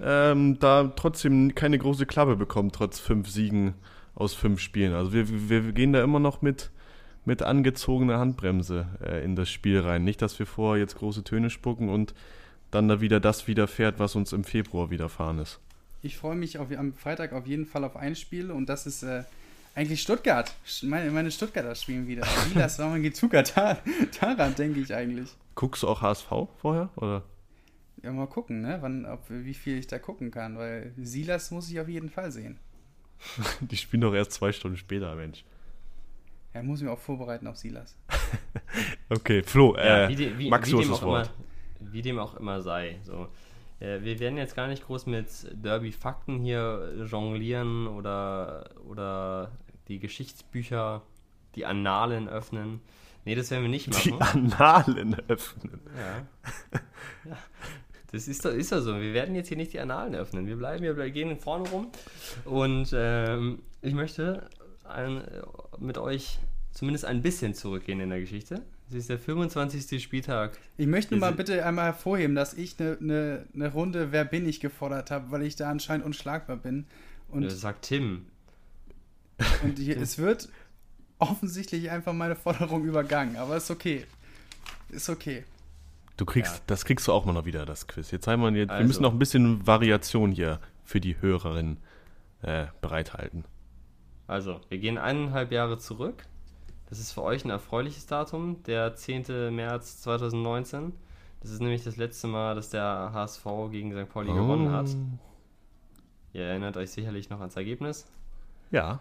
[0.00, 3.74] ähm, da trotzdem keine große Klappe bekommen, trotz fünf Siegen
[4.14, 4.94] aus fünf Spielen.
[4.94, 6.70] Also wir, wir, wir gehen da immer noch mit,
[7.24, 10.04] mit angezogener Handbremse äh, in das Spiel rein.
[10.04, 12.14] Nicht, dass wir vorher jetzt große Töne spucken und
[12.70, 15.60] dann da wieder das widerfährt, was uns im Februar widerfahren ist.
[16.02, 19.04] Ich freue mich auf, am Freitag auf jeden Fall auf ein Spiel und das ist
[19.04, 19.22] äh,
[19.74, 20.52] eigentlich Stuttgart.
[20.82, 22.24] Meine, meine Stuttgarter spielen wieder.
[22.48, 23.42] Silas war mein Gezucker.
[23.42, 23.78] Da,
[24.20, 25.30] daran denke ich eigentlich.
[25.54, 26.28] Guckst du auch HSV
[26.60, 26.90] vorher?
[26.96, 27.22] Oder?
[28.02, 28.78] Ja, mal gucken, ne?
[28.80, 32.32] Wann, ob, wie viel ich da gucken kann, weil Silas muss ich auf jeden Fall
[32.32, 32.58] sehen.
[33.60, 35.44] Die spielen doch erst zwei Stunden später, Mensch.
[36.54, 37.96] Er muss mich auch vorbereiten auf Silas.
[39.08, 41.28] okay, Flo, ja, äh, wie, de, wie, Max, wie, dem immer,
[41.80, 42.98] wie, dem auch immer sei.
[43.02, 43.28] So.
[43.80, 49.50] Äh, wir werden jetzt gar nicht groß mit Derby-Fakten hier jonglieren oder, oder
[49.88, 51.02] die Geschichtsbücher,
[51.54, 52.80] die Annalen öffnen.
[53.24, 54.52] Nee, das werden wir nicht Die machen.
[54.52, 55.80] Annalen öffnen.
[55.96, 57.30] Ja.
[57.30, 57.38] ja.
[58.10, 59.00] Das ist doch, ist doch so.
[59.00, 60.46] Wir werden jetzt hier nicht die Annalen öffnen.
[60.46, 61.90] Wir bleiben, wir gehen vorne rum.
[62.44, 64.50] Und ähm, ich möchte
[64.92, 65.22] ein,
[65.78, 66.38] mit euch
[66.72, 68.62] zumindest ein bisschen zurückgehen in der Geschichte.
[68.88, 70.02] Es ist der 25.
[70.02, 70.58] Spieltag.
[70.76, 74.46] Ich möchte Wir mal bitte einmal hervorheben, dass ich eine ne, ne Runde Wer bin
[74.46, 76.86] ich gefordert habe, weil ich da anscheinend unschlagbar bin.
[77.28, 78.26] Und, Das sagt Tim.
[79.62, 80.48] und hier, es wird
[81.18, 84.04] offensichtlich einfach meine Forderung übergangen, aber ist okay.
[84.90, 85.44] Ist okay.
[86.18, 86.60] Du kriegst, Ja.
[86.66, 88.10] das kriegst du auch mal noch wieder, das Quiz.
[88.10, 88.86] Jetzt haben wir, jetzt, wir Also.
[88.88, 91.78] müssen noch ein bisschen Variation hier für die Hörerin
[92.42, 93.44] äh, bereithalten.
[94.26, 96.24] Also, wir gehen eineinhalb Jahre zurück.
[96.88, 99.54] Das ist für euch ein erfreuliches Datum, der 10.
[99.54, 100.92] März 2019.
[101.40, 104.10] Das ist nämlich das letzte Mal, dass der HSV gegen St.
[104.12, 104.88] Pauli gewonnen hat.
[104.88, 105.18] Oh.
[106.34, 108.06] Ihr erinnert euch sicherlich noch ans Ergebnis.
[108.70, 109.00] Ja,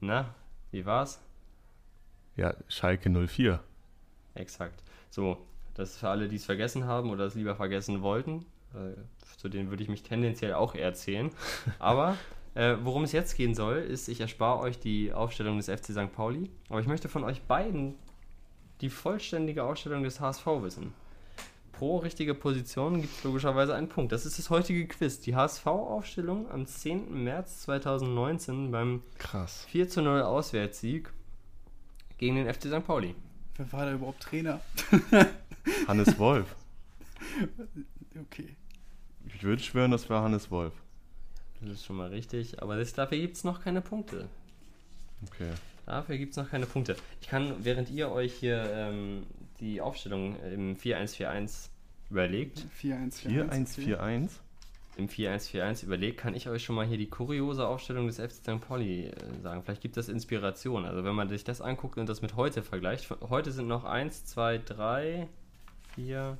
[0.00, 0.34] Na,
[0.70, 1.20] wie war's?
[2.36, 3.60] ja, Schalke 04.
[4.34, 4.82] Exakt.
[5.10, 5.38] So,
[5.74, 8.46] das ist für alle, die es vergessen haben oder es lieber vergessen wollten.
[8.74, 8.94] Äh,
[9.38, 11.30] zu denen würde ich mich tendenziell auch eher zählen.
[11.78, 12.16] Aber
[12.58, 16.12] äh, worum es jetzt gehen soll, ist, ich erspare euch die Aufstellung des FC St.
[16.12, 16.50] Pauli.
[16.68, 17.94] Aber ich möchte von euch beiden
[18.80, 20.92] die vollständige Aufstellung des HSV wissen.
[21.70, 24.10] Pro richtige Position gibt es logischerweise einen Punkt.
[24.10, 25.20] Das ist das heutige Quiz.
[25.20, 27.22] Die HSV-Aufstellung am 10.
[27.22, 29.64] März 2019 beim Krass.
[29.70, 31.12] 4 zu 0 Auswärtssieg
[32.16, 32.84] gegen den FC St.
[32.84, 33.14] Pauli.
[33.56, 34.60] Wer war da überhaupt Trainer?
[35.86, 36.56] Hannes Wolf.
[38.20, 38.56] Okay.
[39.26, 40.72] Ich würde schwören, das war Hannes Wolf.
[41.60, 44.28] Das ist schon mal richtig, aber das, dafür gibt es noch keine Punkte.
[45.26, 45.50] Okay.
[45.86, 46.96] Dafür gibt es noch keine Punkte.
[47.20, 49.24] Ich kann, während ihr euch hier ähm,
[49.60, 51.70] die Aufstellung im 4-1-4-1
[52.10, 53.98] überlegt, 4-1-4-1.
[53.98, 54.30] 4-1-4-1.
[54.96, 58.60] im 4-1-4-1 überlegt, kann ich euch schon mal hier die kuriose Aufstellung des FC St.
[58.60, 59.62] Pauli äh, sagen.
[59.62, 60.84] Vielleicht gibt das Inspiration.
[60.84, 63.08] Also wenn man sich das anguckt und das mit heute vergleicht.
[63.28, 65.28] Heute sind noch 1, 2, 3,
[65.94, 66.38] 4.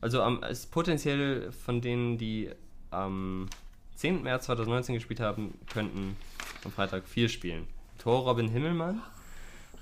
[0.00, 2.50] Also am, es ist potenziell von denen, die
[2.90, 3.48] am
[3.96, 4.22] 10.
[4.22, 6.16] März 2019 gespielt haben, könnten
[6.64, 7.66] am Freitag 4 spielen.
[7.98, 9.02] Tor Robin Himmelmann,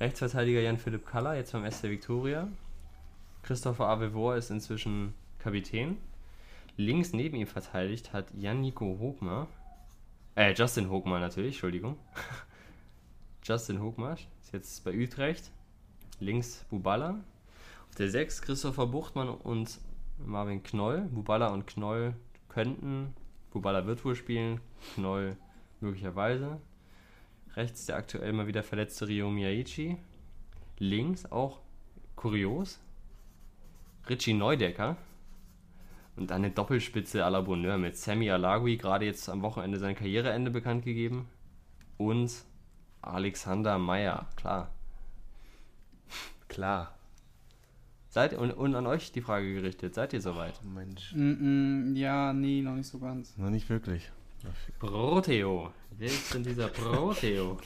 [0.00, 2.48] Rechtsverteidiger Jan-Philipp Kaller, jetzt beim SC Victoria.
[3.42, 5.98] Christopher Avevor ist inzwischen Kapitän.
[6.76, 9.48] Links neben ihm verteidigt hat Jan-Nico Hogmar.
[10.34, 11.96] Äh, Justin Hogmar natürlich, Entschuldigung.
[13.42, 15.50] Justin Hogmar ist jetzt bei Utrecht.
[16.20, 17.20] Links Bubala.
[17.88, 19.78] Auf der 6 Christopher Buchtmann und
[20.24, 21.00] Marvin Knoll.
[21.10, 22.14] Bubala und Knoll
[22.48, 23.14] könnten.
[23.52, 24.60] Bubala wird wohl spielen.
[24.94, 25.36] Knoll
[25.80, 26.60] möglicherweise.
[27.54, 29.98] Rechts der aktuell mal wieder verletzte Rio Miyaichi.
[30.78, 31.60] Links auch
[32.16, 32.80] kurios.
[34.08, 34.96] Richie Neudecker.
[36.16, 39.94] Und dann eine Doppelspitze à la Bonheur mit Sammy Alagui, gerade jetzt am Wochenende sein
[39.94, 41.28] Karriereende bekannt gegeben.
[41.96, 42.44] Und
[43.00, 44.70] Alexander Meyer, klar.
[46.48, 46.94] Klar.
[48.12, 50.62] Seid, und, und an euch die Frage gerichtet, seid ihr soweit?
[50.62, 51.14] Mensch.
[51.14, 53.34] Mm, mm, ja, nee, noch nicht so ganz.
[53.38, 54.12] Noch nicht wirklich.
[54.78, 55.72] Proteo.
[55.96, 57.58] Wer ist denn dieser Proteo?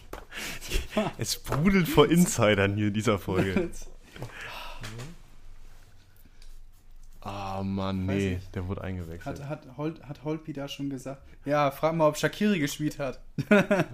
[1.19, 3.71] Es sprudelt vor Insidern hier in dieser Folge.
[7.23, 8.55] Ah, Mann, Weiß nee, nicht.
[8.55, 9.41] der wurde eingewechselt.
[9.41, 11.23] Hat, hat, Hol, hat Holpi da schon gesagt?
[11.45, 13.19] Ja, frag mal, ob Shakiri gespielt hat.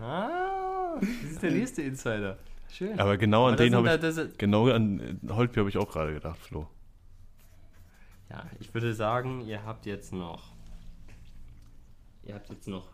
[0.02, 2.36] Ah, das ist der nächste Insider.
[2.72, 2.98] Schön.
[2.98, 5.90] Aber genau an Aber den habe da- ich, das- genau an Holtby habe ich auch
[5.90, 6.66] gerade gedacht, Flo.
[8.30, 10.52] Ja, ich würde sagen, ihr habt jetzt noch.
[12.24, 12.88] Ihr habt jetzt noch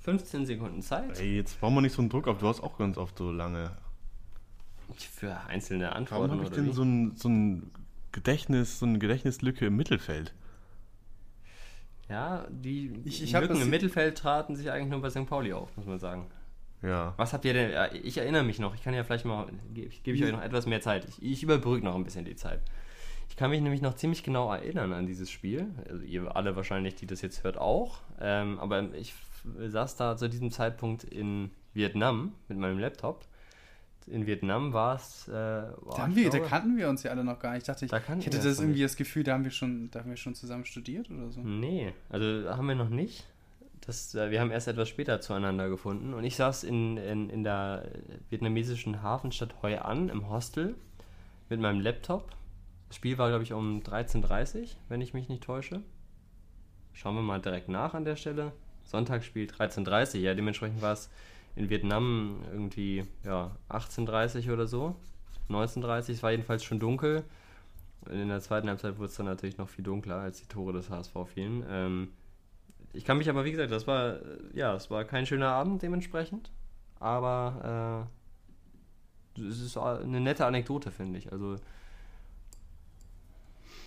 [0.00, 2.76] 15 Sekunden Zeit Ey, jetzt bauen wir nicht so einen Druck auf, du hast auch
[2.78, 3.70] ganz oft so lange.
[4.96, 6.72] für einzelne Warum Antworten habe ich denn wie?
[6.72, 7.70] so ein, so ein
[8.10, 10.34] Gedächtnis, so eine Gedächtnislücke im Mittelfeld?
[12.08, 15.26] Ja, die Ich- ich Lücken im Mittelfeld traten sich eigentlich nur bei St.
[15.26, 16.26] Pauli auf, muss man sagen.
[16.82, 17.14] Ja.
[17.16, 17.70] Was habt ihr denn?
[18.02, 20.66] Ich erinnere mich noch, ich kann ja vielleicht mal, gebe gebe ich euch noch etwas
[20.66, 21.06] mehr Zeit.
[21.08, 22.60] Ich, ich überbrücke noch ein bisschen die Zeit.
[23.28, 25.70] Ich kann mich nämlich noch ziemlich genau erinnern an dieses Spiel.
[25.88, 28.00] Also ihr alle wahrscheinlich, die das jetzt hört, auch.
[28.20, 29.14] Ähm, aber ich
[29.58, 33.24] saß da zu diesem Zeitpunkt in Vietnam mit meinem Laptop.
[34.06, 35.28] In Vietnam war es.
[35.28, 37.62] Äh, Da, da kannten wir uns ja alle noch gar nicht.
[37.62, 40.00] Ich dachte, ich, Da ich hätte das irgendwie das Gefühl, da haben wir schon, da
[40.00, 41.40] haben wir schon zusammen studiert oder so.
[41.40, 43.26] Nee, also haben wir noch nicht.
[43.82, 46.14] Das, äh, wir haben erst etwas später zueinander gefunden.
[46.14, 47.88] Und ich saß in, in, in der
[48.30, 50.74] vietnamesischen Hafenstadt Hoi An im Hostel
[51.48, 52.30] mit meinem Laptop.
[52.88, 55.82] Das Spiel war, glaube ich, um 13.30 Uhr, wenn ich mich nicht täusche.
[56.92, 58.52] Schauen wir mal direkt nach an der Stelle.
[58.84, 61.10] Sonntagsspiel 13.30 Uhr, ja, dementsprechend war es
[61.56, 64.96] in Vietnam irgendwie ja, 18.30 Uhr oder so.
[65.48, 67.24] 19.30 Uhr, es war jedenfalls schon dunkel.
[68.10, 70.90] In der zweiten Halbzeit wurde es dann natürlich noch viel dunkler, als die Tore des
[70.90, 71.64] HSV fielen.
[71.68, 72.08] Ähm,
[72.92, 75.82] ich kann mich aber, wie gesagt, das war, äh, ja, es war kein schöner Abend
[75.82, 76.50] dementsprechend.
[77.00, 78.06] aber
[79.38, 81.32] äh, es ist eine nette Anekdote, finde ich.
[81.32, 81.56] Also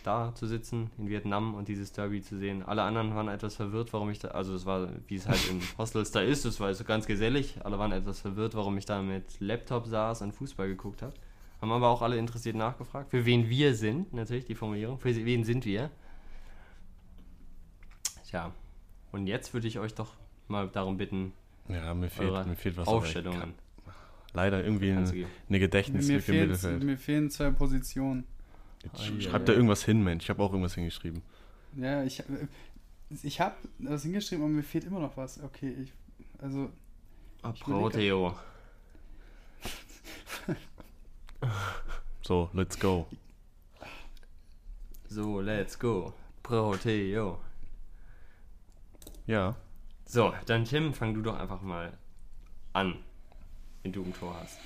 [0.03, 2.63] da zu sitzen in Vietnam und dieses Derby zu sehen.
[2.63, 5.61] Alle anderen waren etwas verwirrt, warum ich da, also es war, wie es halt in
[5.77, 7.57] Hostels da ist, es war so ganz gesellig.
[7.63, 11.13] Alle waren etwas verwirrt, warum ich da mit Laptop saß und Fußball geguckt habe.
[11.61, 14.99] Haben aber auch alle interessiert nachgefragt, für wen wir sind, natürlich die Formulierung.
[14.99, 15.89] Für wen sind wir?
[18.27, 18.51] Tja,
[19.15, 20.13] und jetzt würde ich euch doch
[20.49, 21.31] mal darum bitten,
[21.69, 22.85] Ja, mir fehlt, mir fehlt was.
[22.87, 23.53] Aufstellungen.
[24.33, 25.09] Leider irgendwie eine,
[25.47, 26.83] eine Gedächtnis mir, im fehlen, Mittelfeld.
[26.83, 28.25] mir fehlen zwei Positionen.
[28.83, 30.25] Jetzt Ei, Schreib ei, da irgendwas hin, Mensch.
[30.25, 31.21] Ich habe auch irgendwas hingeschrieben.
[31.77, 32.21] Ja, ich,
[33.23, 35.41] ich habe das hingeschrieben, aber mir fehlt immer noch was.
[35.41, 35.93] Okay, ich,
[36.39, 36.69] also
[37.61, 38.35] Proteo.
[42.21, 43.07] So, let's go.
[45.07, 46.13] So, let's go.
[46.43, 47.39] Proteo.
[49.27, 49.55] Ja.
[50.05, 51.93] So, dann Tim, fang du doch einfach mal
[52.73, 52.95] an,
[53.83, 54.59] wenn du im Tor hast.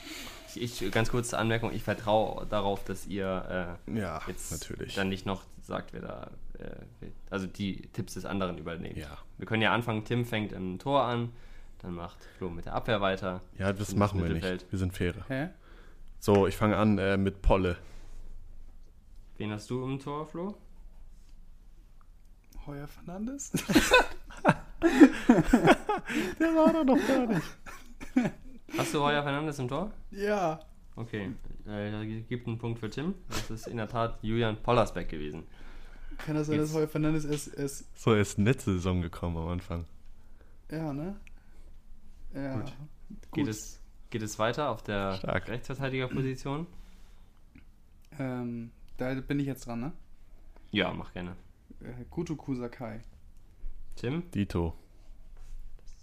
[0.56, 4.96] Ich, ich ganz kurze Anmerkung, ich vertraue darauf, dass ihr Ja, äh, jetzt natürlich.
[4.96, 8.98] dann nicht noch sagt, wer da, äh, also die Tipps des anderen übernehmt.
[8.98, 9.18] Ja.
[9.38, 11.32] Wir können ja anfangen, Tim fängt im Tor an,
[11.82, 13.42] dann macht Flo mit der Abwehr weiter.
[13.58, 14.66] Ja, das machen wir nicht.
[14.72, 15.24] Wir sind faire.
[15.28, 15.50] hä?
[16.20, 17.78] So, ich fange an äh, mit Polle.
[19.38, 20.58] Wen hast du im Tor, Flo?
[22.66, 23.52] Heuer Fernandes?
[26.40, 27.42] Der war doch noch gar nicht.
[28.78, 29.92] Hast du Heuer Fernandes im Tor?
[30.12, 30.60] ja.
[30.96, 31.32] Okay,
[31.66, 33.16] äh, gibt einen Punkt für Tim.
[33.30, 35.44] Das ist in der Tat Julian Pollersbeck gewesen.
[36.18, 39.48] Kann das sein, dass Heuer Fernandes erst, erst So, er ist letzte Saison gekommen am
[39.48, 39.86] Anfang.
[40.70, 41.16] ja, ne?
[42.34, 42.56] Ja.
[42.56, 42.74] Gut.
[43.32, 45.48] Geht es, geht es weiter auf der Stark.
[45.48, 46.68] Rechtsverteidigerposition?
[48.20, 49.92] Ähm, da bin ich jetzt dran, ne?
[50.72, 51.38] Ja, mach gerne.
[51.82, 53.00] Äh, Gotoku Sakai.
[54.00, 54.74] Tim, Dito.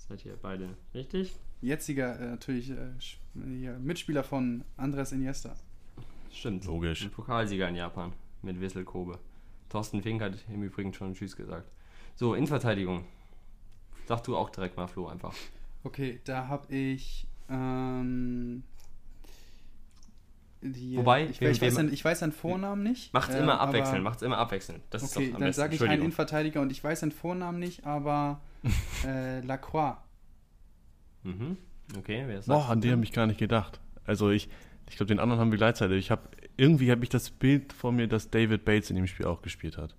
[0.06, 1.34] seid ihr beide richtig?
[1.62, 5.56] Jetziger äh, natürlich äh, Mitspieler von Andres Iniesta.
[6.30, 6.66] Stimmt.
[6.66, 7.02] Logisch.
[7.04, 9.18] Ein Pokalsieger in Japan mit Wissel Kobe.
[9.70, 11.70] Thorsten Fink hat im Übrigen schon Tschüss gesagt.
[12.16, 13.06] So, Innenverteidigung.
[14.04, 15.34] Sag du auch direkt mal, Flo, einfach.
[15.82, 18.62] Okay, da habe ich ähm,
[20.72, 23.12] die, Wobei, ich, ich, weiß ich weiß seinen Vornamen nicht.
[23.12, 24.82] Macht's äh, immer abwechselnd, macht's immer abwechselnd.
[24.90, 26.02] Das ist Okay, doch am dann sage ich einen.
[26.02, 28.40] Innenverteidiger und ich weiß seinen Vornamen nicht, aber
[29.06, 29.96] äh, Lacroix.
[31.22, 31.56] Mhm.
[31.98, 33.80] Okay, wer ist Boah, an den habe ich gar nicht gedacht.
[34.04, 34.48] Also ich,
[34.88, 35.98] ich glaube, den anderen haben wir gleichzeitig.
[35.98, 36.22] Ich habe
[36.56, 39.76] irgendwie habe ich das Bild vor mir, dass David Bates in dem Spiel auch gespielt
[39.78, 39.94] hat.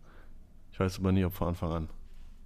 [0.71, 1.89] Ich weiß aber nicht, ob von Anfang an.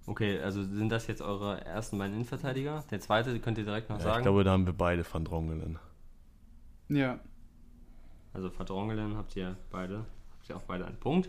[0.06, 2.84] Okay, also sind das jetzt eure ersten beiden Innenverteidiger?
[2.90, 4.18] Der zweite könnt ihr direkt noch Ja, sagen.
[4.18, 5.78] ich glaube, da haben wir beide Van Drongelen.
[6.88, 7.20] Ja,
[8.34, 9.98] Also Verdrongelen habt ihr beide,
[10.38, 11.28] habt ihr auch beide einen Punkt.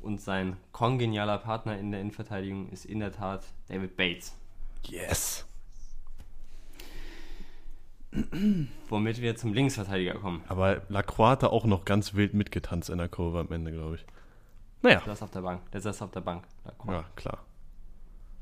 [0.00, 4.34] Und sein kongenialer Partner in der Innenverteidigung ist in der Tat David Bates.
[4.84, 5.46] Yes.
[8.88, 10.42] Womit wir zum Linksverteidiger kommen.
[10.48, 14.04] Aber Lacroix hat auch noch ganz wild mitgetanzt in der Kurve am Ende, glaube ich.
[14.82, 15.70] Naja, Der saß auf der Bank.
[15.70, 16.44] Der saß auf der Bank.
[16.88, 17.38] ja, klar.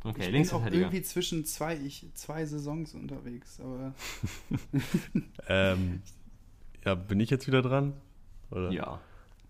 [0.03, 0.83] Okay, ich bin auch Linksverteidiger.
[0.83, 3.93] irgendwie zwischen zwei, ich, zwei Saisons unterwegs, aber
[5.47, 6.03] Ähm,
[6.85, 7.95] ja, bin ich jetzt wieder dran?
[8.51, 8.71] Oder?
[8.71, 9.01] Ja.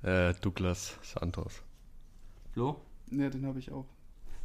[0.02, 1.62] Äh, Douglas Santos.
[2.52, 2.80] Flo?
[3.10, 3.86] ja, den habe ich auch.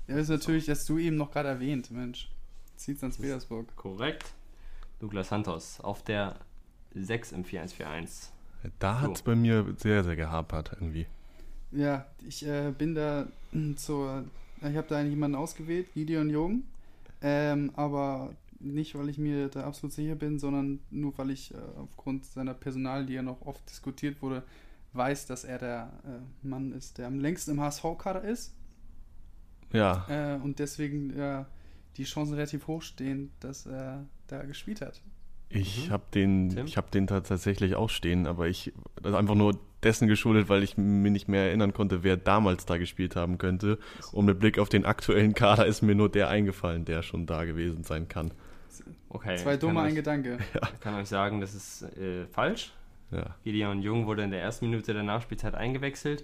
[0.07, 2.29] Ja, ist natürlich, dass du eben noch gerade erwähnt, Mensch.
[2.75, 3.75] Zieht's ans Petersburg.
[3.75, 4.33] Korrekt.
[4.99, 6.35] Douglas Santos auf der
[6.93, 8.29] 6 im 4-1-4-1.
[8.79, 11.05] Da hat es bei mir sehr, sehr gehapert irgendwie.
[11.71, 13.27] Ja, ich äh, bin da
[13.75, 14.25] zur.
[14.61, 16.63] Ich habe da eigentlich jemanden ausgewählt, Gideon Jung.
[17.21, 18.33] Ähm, aber
[18.65, 22.53] nicht, weil ich mir da absolut sicher bin, sondern nur, weil ich äh, aufgrund seiner
[22.53, 24.43] Personal, die ja noch oft diskutiert wurde,
[24.93, 28.53] weiß, dass er der äh, Mann ist, der am längsten im HSV-Kader ist.
[29.73, 31.47] Ja, Äh, und deswegen ja,
[31.97, 35.01] die Chancen relativ hoch stehen, dass er da gespielt hat.
[35.49, 35.91] ich Mhm.
[35.91, 36.65] habe den, Tim?
[36.65, 40.49] ich habe den ta- tatsächlich auch stehen, aber ich das ist einfach nur dessen geschuldet,
[40.49, 43.77] weil ich mir nicht mehr erinnern konnte, wer damals da gespielt haben könnte.
[44.11, 47.45] Und mit Blick auf den aktuellen Kader ist mir nur der eingefallen, der schon da
[47.45, 48.31] gewesen sein kann.
[49.09, 49.37] Okay.
[49.37, 50.37] Zwei dumme, ein euch, Gedanke.
[50.73, 52.73] ich kann euch sagen, das ist äh, falsch.
[53.11, 53.35] Ja.
[53.43, 56.23] Gideon Jung wurde in der ersten Minute der Nachspielzeit eingewechselt.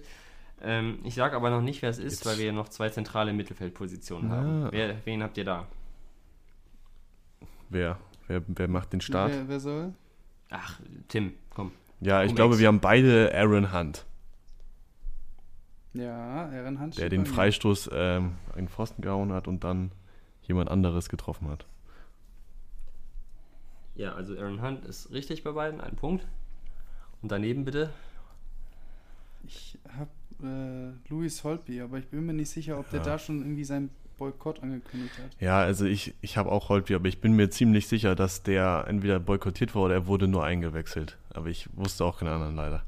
[0.60, 3.32] Ähm, ich sage aber noch nicht, wer es ist, Jetzt- weil wir noch zwei zentrale
[3.32, 4.36] Mittelfeldpositionen Ah.
[4.36, 4.68] haben.
[4.72, 5.66] Wer, wen habt ihr da?
[7.70, 7.98] Wer,
[8.28, 9.32] wer, wer macht den Start?
[9.32, 9.92] Wer, wer soll?
[10.50, 10.78] Ach,
[11.08, 11.72] Tim, komm.
[12.00, 12.60] Ja, ich Um glaube, Ex.
[12.60, 14.04] wir haben beide Aaron Hunt,
[15.94, 16.96] Ja, Ehrenhand.
[16.98, 17.26] der steht den.
[17.26, 19.92] Freistoß ähm, in den Pfosten gehauen hat und dann
[20.42, 21.66] jemand anderes getroffen hat.
[23.94, 26.26] Ja, also Aaron Hunt ist richtig bei beiden, ein Punkt.
[27.20, 27.90] Und daneben bitte.
[29.46, 30.10] Ich habe
[30.42, 33.04] äh, Louis Holtby, aber ich bin mir nicht sicher, ob der Ja.
[33.06, 35.30] da schon irgendwie seinen Boykott angekündigt hat.
[35.40, 38.84] Ja, also ich, ich habe auch Holtby, aber ich bin mir ziemlich sicher, dass der
[38.88, 41.18] entweder boykottiert wurde oder er wurde nur eingewechselt.
[41.30, 42.82] Aber ich wusste auch keinen anderen leider.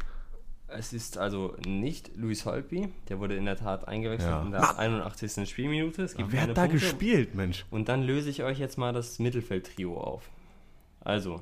[0.69, 4.43] Es ist also nicht Luis Holtby, der wurde in der Tat eingewechselt Ja.
[4.43, 5.49] in der 81.
[5.49, 6.03] Spielminute.
[6.03, 6.79] Es gibt Wer keine hat da Punkte.
[6.81, 7.65] gespielt, Mensch?
[7.71, 10.29] Und dann löse ich euch jetzt mal das Mittelfeldtrio auf.
[11.05, 11.41] Also,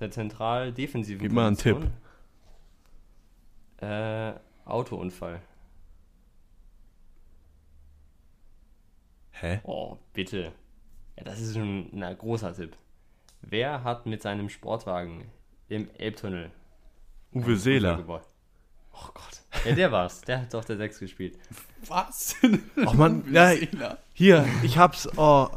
[0.00, 1.90] der zentral defensive Gib mal einen Tipp.
[3.76, 4.32] Äh,
[4.64, 5.40] Autounfall.
[9.32, 9.60] Hä?
[9.62, 10.52] Oh, bitte.
[11.16, 12.76] Ja, das ist schon ein großer Tipp.
[13.42, 15.30] Wer hat mit seinem Sportwagen
[15.68, 16.50] im Elbtunnel
[17.32, 18.02] Uwe Seeler.
[18.08, 19.42] Oh Gott.
[19.64, 20.22] Ja, der war's.
[20.22, 21.38] Der hat doch der 6 gespielt.
[21.86, 22.36] Was?
[22.86, 23.52] Ach man, ja,
[24.12, 25.08] hier, ich hab's.
[25.16, 25.48] Oh,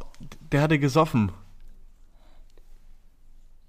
[0.52, 1.32] der hatte gesoffen.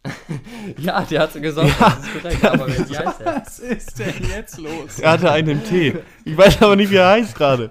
[0.78, 1.72] Ja, der hat gesoffen.
[1.80, 1.90] Ja.
[1.90, 2.44] das ist korrekt.
[2.44, 3.26] Aber wie heißt er?
[3.36, 4.98] Was ist denn jetzt los?
[4.98, 5.94] Er hatte einen im Tee.
[6.24, 7.70] Ich weiß aber nicht, wie er heißt gerade.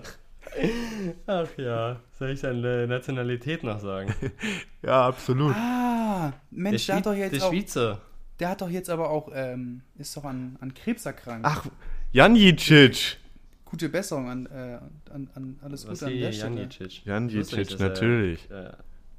[1.27, 1.99] Ach ja.
[2.17, 4.13] Soll ich seine Nationalität noch sagen?
[4.83, 5.55] Ja, absolut.
[5.55, 8.01] Ah, Mensch, der, hat doch jetzt der auch, Schweizer.
[8.39, 11.45] der hat doch jetzt aber auch, ähm, ist doch an, an Krebs erkrankt.
[11.45, 11.67] Ach,
[12.11, 13.17] Janjicic.
[13.65, 14.79] Gute Besserung an, äh,
[15.13, 16.67] an, an alles Gute an der Stelle.
[17.05, 18.49] Janjicic, er- natürlich.
[18.49, 18.71] äh,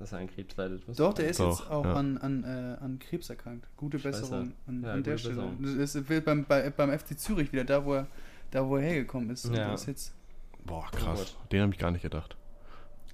[0.03, 0.87] dass er an Krebs leidet.
[0.87, 1.95] Wusste Doch, der ist Doch, jetzt auch ja.
[1.95, 3.67] an, an, äh, an Krebs erkrankt.
[3.77, 4.21] Gute Scheiße.
[4.21, 5.35] Besserung an, Ja, an der Stelle.
[5.35, 5.77] Besserung.
[5.79, 8.07] Das ist beim, bei, beim FC Zürich wieder, da wo er,
[8.51, 9.47] da wo er hergekommen ist.
[9.55, 9.73] Ja.
[9.75, 10.15] Ist jetzt,
[10.65, 11.37] Boah, Oh krass.
[11.51, 12.37] Den habe ich gar nicht gedacht.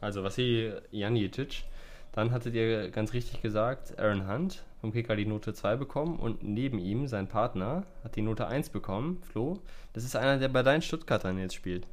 [0.00, 1.64] Also Vasili Janicic.
[2.12, 6.42] Dann hattet ihr ganz richtig gesagt, Aaron Hunt vom Kicker die Note 2 bekommen und
[6.42, 9.58] neben ihm sein Partner hat die Note 1 bekommen, Flo.
[9.92, 11.86] Das ist einer, der bei deinen Stuttgartern jetzt spielt.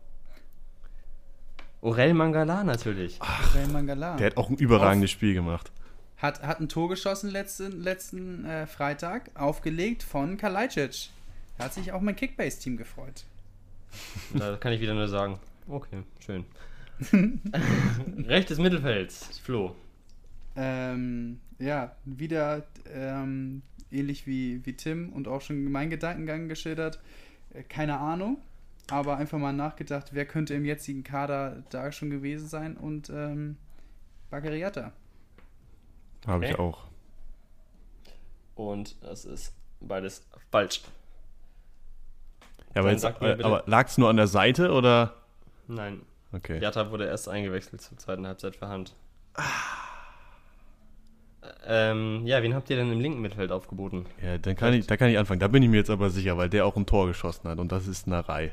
[1.86, 3.20] Orel Mangala natürlich.
[3.22, 4.16] Rael Mangala.
[4.18, 5.72] Der hat auch ein überragendes Spiel gemacht.
[6.18, 11.10] Hat, hat ein Tor geschossen letzten, letzten äh, Freitag, aufgelegt von Kalajdzic.
[11.58, 13.24] Da hat sich auch mein Kickbase-Team gefreut.
[14.34, 16.46] Da kann ich wieder nur sagen, okay, schön.
[18.26, 19.12] Rechtes Mittelfeld,
[19.44, 19.76] Flo.
[20.56, 23.62] Ähm, ja, wieder ähm,
[23.92, 27.00] ähnlich wie, wie Tim und auch schon mein Gedankengang geschildert.
[27.54, 28.40] Äh, keine Ahnung,
[28.90, 33.58] aber einfach mal nachgedacht, wer könnte im jetzigen Kader da schon gewesen sein und ähm,
[34.30, 34.92] Baccariata.
[36.28, 36.62] Habe ich Okay.
[36.62, 36.86] auch.
[38.56, 40.82] Und das ist beides falsch.
[42.74, 45.16] Ja, aber, jetzt, aber lag es nur an der Seite oder?
[45.68, 46.60] Nein, Okay.
[46.60, 48.94] Jatta wurde erst eingewechselt zur zweiten Halbzeit für Hand.
[51.68, 54.06] Ähm, ja, wen habt ihr denn im linken Mittelfeld aufgeboten?
[54.22, 55.40] Ja, dann kann ich, da kann ich anfangen.
[55.40, 57.72] Da bin ich mir jetzt aber sicher, weil der auch ein Tor geschossen hat und
[57.72, 58.52] das ist eine Reihe.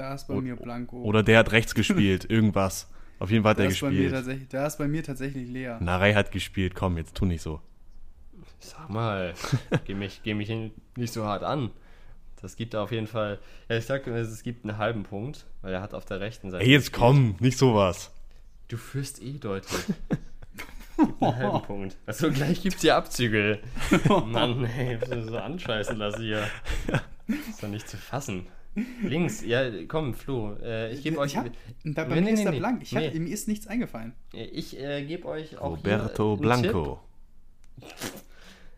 [0.00, 1.02] Da ist bei O- mir Blanco.
[1.02, 2.90] Oder der hat rechts gespielt, irgendwas.
[3.18, 4.12] Auf jeden Fall hat da er ist, bei mir gespielt.
[4.14, 5.76] tatsächlich, da ist bei mir tatsächlich Lea.
[5.80, 7.60] Narei hat gespielt, komm, jetzt tu nicht so.
[8.60, 9.34] Sag mal,
[9.84, 10.48] geh mich, geh mich
[10.96, 11.70] nicht so hart an.
[12.40, 13.40] Das gibt auf jeden Fall.
[13.68, 16.64] Ja, ich sag, es gibt einen halben Punkt, weil er hat auf der rechten Seite.
[16.64, 16.98] Ey, jetzt gespielt.
[16.98, 18.10] komm, nicht sowas.
[18.68, 19.82] Du führst eh deutlich.
[20.96, 21.96] Gibt einen halben Punkt.
[22.06, 23.58] Also gleich gibt's hier Abzüge.
[24.26, 26.46] Mann, ey, so anscheißen lassen hier.
[27.48, 28.46] Ist doch nicht zu fassen.
[29.02, 31.32] Links, ja, komm, Flo, äh, ich gebe euch.
[31.32, 31.46] Ich hab,
[31.84, 32.82] bei, bei Nee, mir nee, ist nee, blank.
[32.82, 33.02] Ich hab.
[33.14, 34.14] Mir ist nichts eingefallen.
[34.32, 37.00] Ich äh, gebe euch auch Roberto hier einen Blanco.
[37.80, 37.88] Tipp.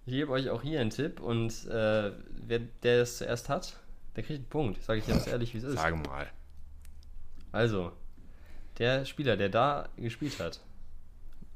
[0.07, 2.13] Ich gebe euch auch hier einen Tipp und äh,
[2.47, 3.77] wer der es zuerst hat,
[4.17, 4.83] der kriegt einen Punkt.
[4.83, 5.75] Sage ich ganz ehrlich, wie es ist.
[5.75, 6.27] Sag mal.
[7.53, 7.93] Also,
[8.79, 10.61] der Spieler, der da gespielt hat,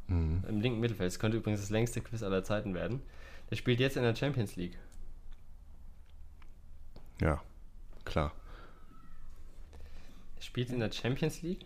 [0.09, 0.45] Mhm.
[0.49, 3.03] im linken Mittelfeld, das könnte übrigens das längste Quiz aller Zeiten werden,
[3.51, 4.79] der spielt jetzt in der Champions League.
[7.21, 7.43] Ja,
[8.05, 8.33] klar.
[10.37, 11.65] Er spielt in der Champions League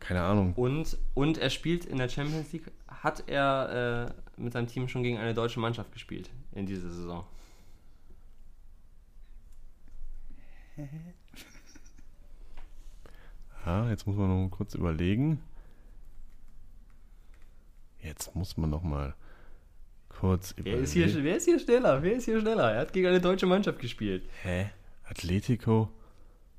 [0.00, 0.54] Keine Ahnung.
[0.54, 5.02] und, und er spielt in der Champions League, hat er äh, mit seinem Team schon
[5.02, 7.24] gegen eine deutsche Mannschaft gespielt in dieser Saison.
[13.64, 15.40] Ja, jetzt muss man noch mal kurz überlegen.
[18.00, 19.14] Jetzt muss man noch mal
[20.22, 20.84] kurz Wer überlegen.
[20.84, 22.00] ist, hier, wer ist hier schneller?
[22.00, 22.70] Wer ist hier schneller?
[22.70, 24.22] Er hat gegen eine deutsche Mannschaft gespielt.
[24.42, 24.70] Hä?
[25.02, 25.90] Atletico?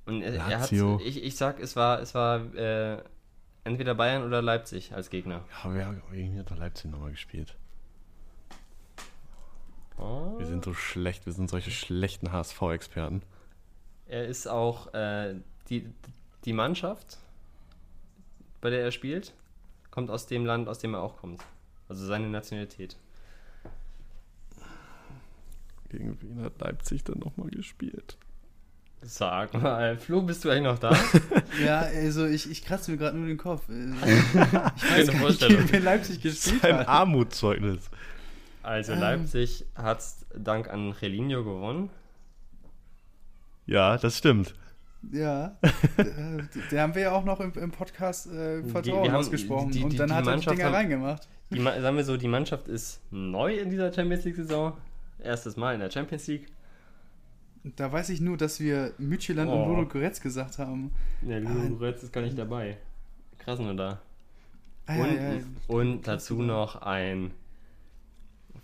[0.06, 1.00] Und er, er hat, Lazio.
[1.02, 3.02] ich, ich sag, es war, es war äh,
[3.64, 5.46] entweder Bayern oder Leipzig als Gegner.
[5.64, 7.56] Ja, wer irgendwie hat doch Leipzig nochmal gespielt.
[9.98, 10.38] Oh.
[10.38, 13.22] Wir sind so schlecht, wir sind solche schlechten HSV-Experten.
[14.08, 15.36] Er ist auch äh,
[15.70, 15.88] die,
[16.44, 17.18] die Mannschaft,
[18.60, 19.34] bei der er spielt,
[19.90, 21.40] kommt aus dem Land, aus dem er auch kommt.
[21.88, 22.98] Also seine Nationalität.
[25.94, 28.18] Gegen wen hat Leipzig dann nochmal gespielt?
[29.06, 30.92] Sag mal, Flo, bist du eigentlich noch da?
[31.64, 33.68] Ja, also ich, ich kratze mir gerade nur den Kopf.
[33.70, 35.66] Äh, Ich weiß gar nicht, Vorstellung.
[35.70, 36.88] wer Leipzig gespielt Ein hat.
[36.88, 37.90] Armutszeugnis.
[38.64, 39.00] Also Ähm.
[39.02, 40.02] Leipzig hat
[40.36, 41.90] dank an Relinho gewonnen.
[43.66, 44.56] Ja, das stimmt.
[45.12, 45.58] Ja,
[46.72, 49.70] den haben wir ja auch noch im, im Podcast äh, Vertrauen ausgesprochen.
[49.72, 51.28] die- die- und dann die hat er die Mannschaft Dinger haben- reingemacht.
[51.50, 54.78] Die, sagen wir so, die Mannschaft ist neu in dieser Champions League-Saison.
[55.20, 56.48] Erstes Mal in der Champions League.
[57.78, 59.64] Da weiß ich nur, dass wir Mütcheland Oh.
[59.64, 60.92] und Ludo Goretz gesagt haben.
[61.22, 61.40] Ja, Ah.
[61.40, 62.78] Ludo Goretz ist gar nicht dabei.
[63.40, 64.02] Krass nur da.
[64.86, 65.40] Ah, und, ja, ja.
[65.68, 67.32] und dazu noch ein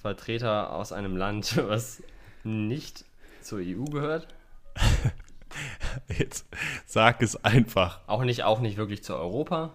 [0.02, 2.04] Vertreter aus einem Land, was
[2.44, 3.06] nicht
[3.42, 4.28] zur EU gehört.
[6.18, 6.46] Jetzt
[6.86, 8.02] sag es einfach.
[8.08, 9.72] Auch nicht, auch nicht wirklich zu Europa.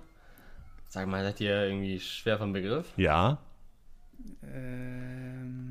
[0.89, 2.87] Sag mal, seid ihr irgendwie schwer vom Begriff?
[2.97, 3.39] Ja?
[4.55, 5.64] Ähm,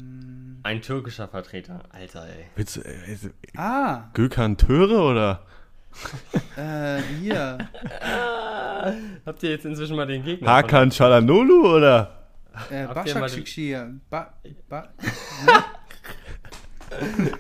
[0.63, 1.83] Ein türkischer Vertreter.
[1.91, 2.45] Alter, ey.
[2.55, 3.17] Willst du, äh, äh,
[3.57, 5.45] ah, Gökhan Töre oder?
[6.57, 7.57] äh, hier.
[9.25, 10.49] Habt ihr jetzt inzwischen mal den Gegner?
[10.49, 12.23] Hakan Çalhanoğlu oder?
[12.69, 13.87] Äh, den- Başakşehir.
[14.09, 14.33] Ba,
[14.69, 14.87] ba.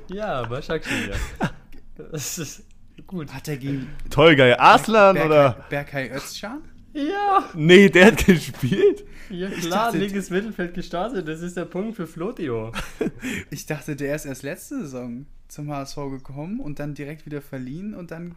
[0.09, 1.15] Ja, Başakşehir.
[2.11, 2.63] Das ist
[3.07, 3.29] gut.
[3.29, 5.55] hat er gegen Tolgay Arslan Berkay, oder?
[5.69, 6.63] Berkay Özcan?
[6.93, 9.03] Ja, Nee, der hat gespielt.
[9.33, 11.27] Ja Ich klar, dachte- linkes Mittelfeld gestartet.
[11.27, 12.71] Das ist der Punkt für Flotio.
[13.51, 17.93] Ich dachte, der ist erst letzte Saison zum HSV gekommen und dann direkt wieder verliehen
[17.95, 18.35] und dann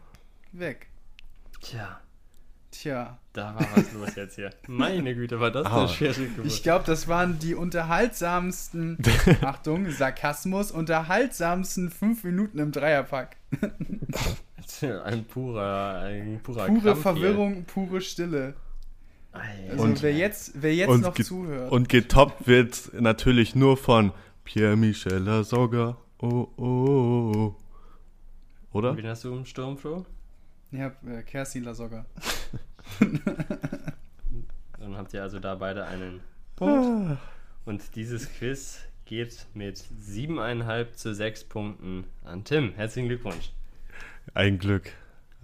[0.52, 0.88] weg.
[1.60, 2.00] Tja,
[2.72, 4.50] Tja, da war was los jetzt hier.
[4.66, 6.62] Meine Güte, war das eine schwere ich Geburt.
[6.62, 8.98] glaube, das waren die unterhaltsamsten,
[9.40, 13.36] Achtung, Sarkasmus, unterhaltsamsten fünf Minuten im Dreierpack.
[15.04, 18.54] Ein purer, ein purer Pure Krampf Verwirrung, pure Stille.
[19.70, 21.70] Also Und- wer jetzt, wer jetzt und noch zuhört.
[21.72, 24.12] Und getoppt wird natürlich nur von
[24.44, 25.96] Pierre-Michel Lasogga.
[26.18, 27.56] Oh, oh, oh, oh.
[28.72, 28.96] Oder?
[28.96, 30.04] Wen hast du im Sturm, Flo?
[30.70, 32.04] Ich hab äh, Kerstin Lasogga.
[34.78, 36.56] Dann habt ihr also da beide einen Ah.
[36.56, 37.18] Punkt.
[37.64, 42.72] Und dieses Quiz geht mit 7,5 zu 6 Punkten an Tim.
[42.74, 43.52] Herzlichen Glückwunsch.
[44.34, 44.92] Ein Glück.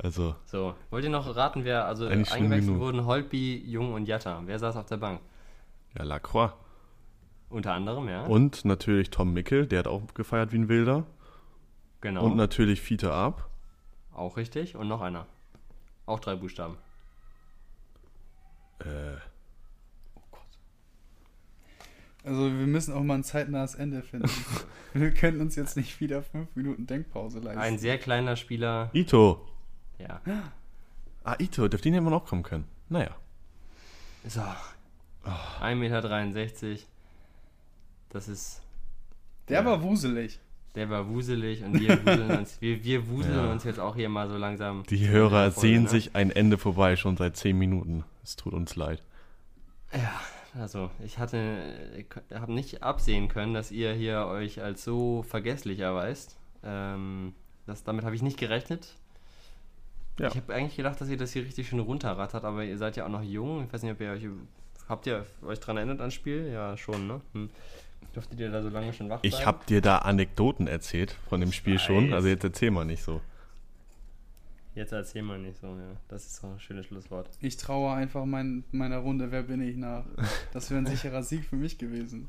[0.03, 4.43] Also, So, wollt ihr noch raten, wer, also eingewechselt wurden Holtby, Jung und Jatta.
[4.47, 5.21] Wer saß auf der Bank?
[5.97, 6.53] ja, Lacroix.
[7.51, 8.25] Unter anderem, ja.
[8.25, 11.05] Und natürlich Tom Mickel, der hat auch gefeiert wie ein Wilder.
[12.01, 12.25] genau.
[12.25, 13.49] Und natürlich Fiete Ab.
[14.13, 14.75] auch richtig.
[14.75, 15.27] Und noch einer.
[16.07, 16.79] Auch drei Buchstaben.
[18.81, 19.19] Äh,
[22.25, 24.31] Also wir müssen auch mal ein zeitnahes Ende finden.
[24.95, 27.61] wir können uns jetzt nicht wieder fünf Minuten Denkpause leisten.
[27.61, 28.91] Ein sehr kleiner Spieler.
[28.93, 29.45] Ito.
[29.99, 30.21] Ja.
[31.25, 32.65] Ah, Ito, auf den hätte man auch kommen können.
[32.89, 33.15] Naja.
[34.27, 34.41] So.
[35.61, 36.83] 1,63 Meter.
[38.11, 38.61] Das ist.
[39.49, 39.65] Der Ja.
[39.65, 40.41] war wuselig.
[40.75, 43.53] Der war wuselig und wir wuseln uns, wir, wir wuseln Ja.
[43.53, 44.83] uns jetzt auch hier mal so langsam.
[44.89, 45.89] Die Hörer sehen ne?
[45.91, 48.05] sich ein Ende vorbei schon seit 10 Minuten.
[48.25, 49.01] Es tut uns leid.
[49.93, 50.21] Ja,
[50.59, 51.39] also ich hatte,
[51.97, 56.37] ich habe nicht absehen können, dass ihr hier euch als so vergesslich erweist.
[56.65, 57.35] Ähm,
[57.67, 58.97] das, damit habe ich nicht gerechnet.
[60.19, 60.29] Ja.
[60.29, 63.05] Ich habe eigentlich gedacht, dass ihr das hier richtig schön runterrattert, aber ihr seid ja
[63.07, 63.65] auch noch jung.
[63.67, 64.25] Ich weiß nicht, ob ihr euch.
[64.89, 66.49] Habt ihr euch dran erinnert ans Spiel?
[66.53, 67.21] Ja, schon, ne?
[67.33, 67.51] Hm.
[68.13, 69.47] Durftet ihr da so lange schon wach Ich bleiben?
[69.47, 72.07] habe dir da Anekdoten erzählt von dem Spiel schon.
[72.07, 72.15] Nice.
[72.15, 73.21] Also jetzt erzähl mal nicht so.
[74.75, 75.97] Jetzt erzähl mal nicht so, ja.
[76.09, 77.29] Das ist so ein schönes Schlusswort.
[77.41, 80.05] Ich traue einfach mein, meiner Runde Wer bin ich nach.
[80.53, 82.29] Das wäre ein sicherer Sieg für mich gewesen.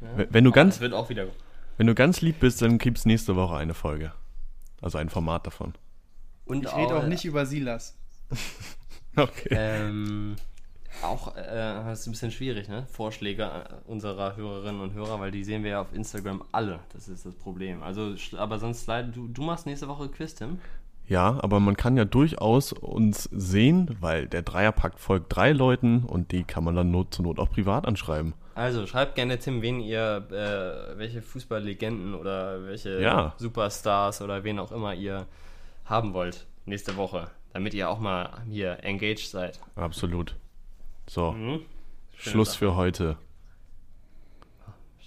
[0.00, 0.26] Ja?
[0.30, 1.26] Wenn- du ganz- wird auch wieder.
[1.78, 4.12] Wenn du ganz lieb bist, dann gibt's nächste Woche eine Folge.
[4.82, 5.74] Also ein Format davon.
[6.44, 7.96] Und Ich rede auch nicht über Silas.
[9.14, 9.48] Okay.
[9.50, 10.36] Ähm,
[11.02, 12.86] auch, äh, das ist ein bisschen schwierig, ne?
[12.90, 16.80] Vorschläge äh, unserer Hörerinnen und Hörer, weil die sehen wir ja auf Instagram alle.
[16.94, 17.82] Das ist das Problem.
[17.82, 20.60] Also, aber sonst leider, du, du machst nächste Woche Quiz, Tim.
[21.06, 26.32] Ja, aber man kann ja durchaus uns sehen, weil der Dreierpack folgt drei Leuten und
[26.32, 28.32] die kann man dann not, zur Not auch privat anschreiben.
[28.54, 33.34] Also, schreibt gerne, Tim, wen ihr, äh, welche Fußballlegenden oder welche Ja.
[33.36, 35.26] Superstars oder wen auch immer ihr
[35.84, 39.58] haben wollt nächste Woche, damit ihr auch mal hier engaged seid.
[39.76, 40.36] Absolut.
[41.08, 41.60] So, Mhm.
[42.16, 42.58] Schluss Sache.
[42.58, 43.16] für heute.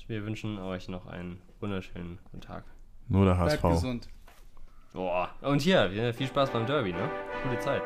[0.08, 2.64] Wir wünschen euch noch einen wunderschönen guten Tag.
[3.08, 3.64] Nur der Bleibt HSV.
[3.64, 3.70] ne?
[3.72, 4.10] gesund.
[4.94, 5.30] Boah.
[5.42, 7.10] Und hier, viel Spaß beim Derby, ne?
[7.44, 7.82] Gute Zeit.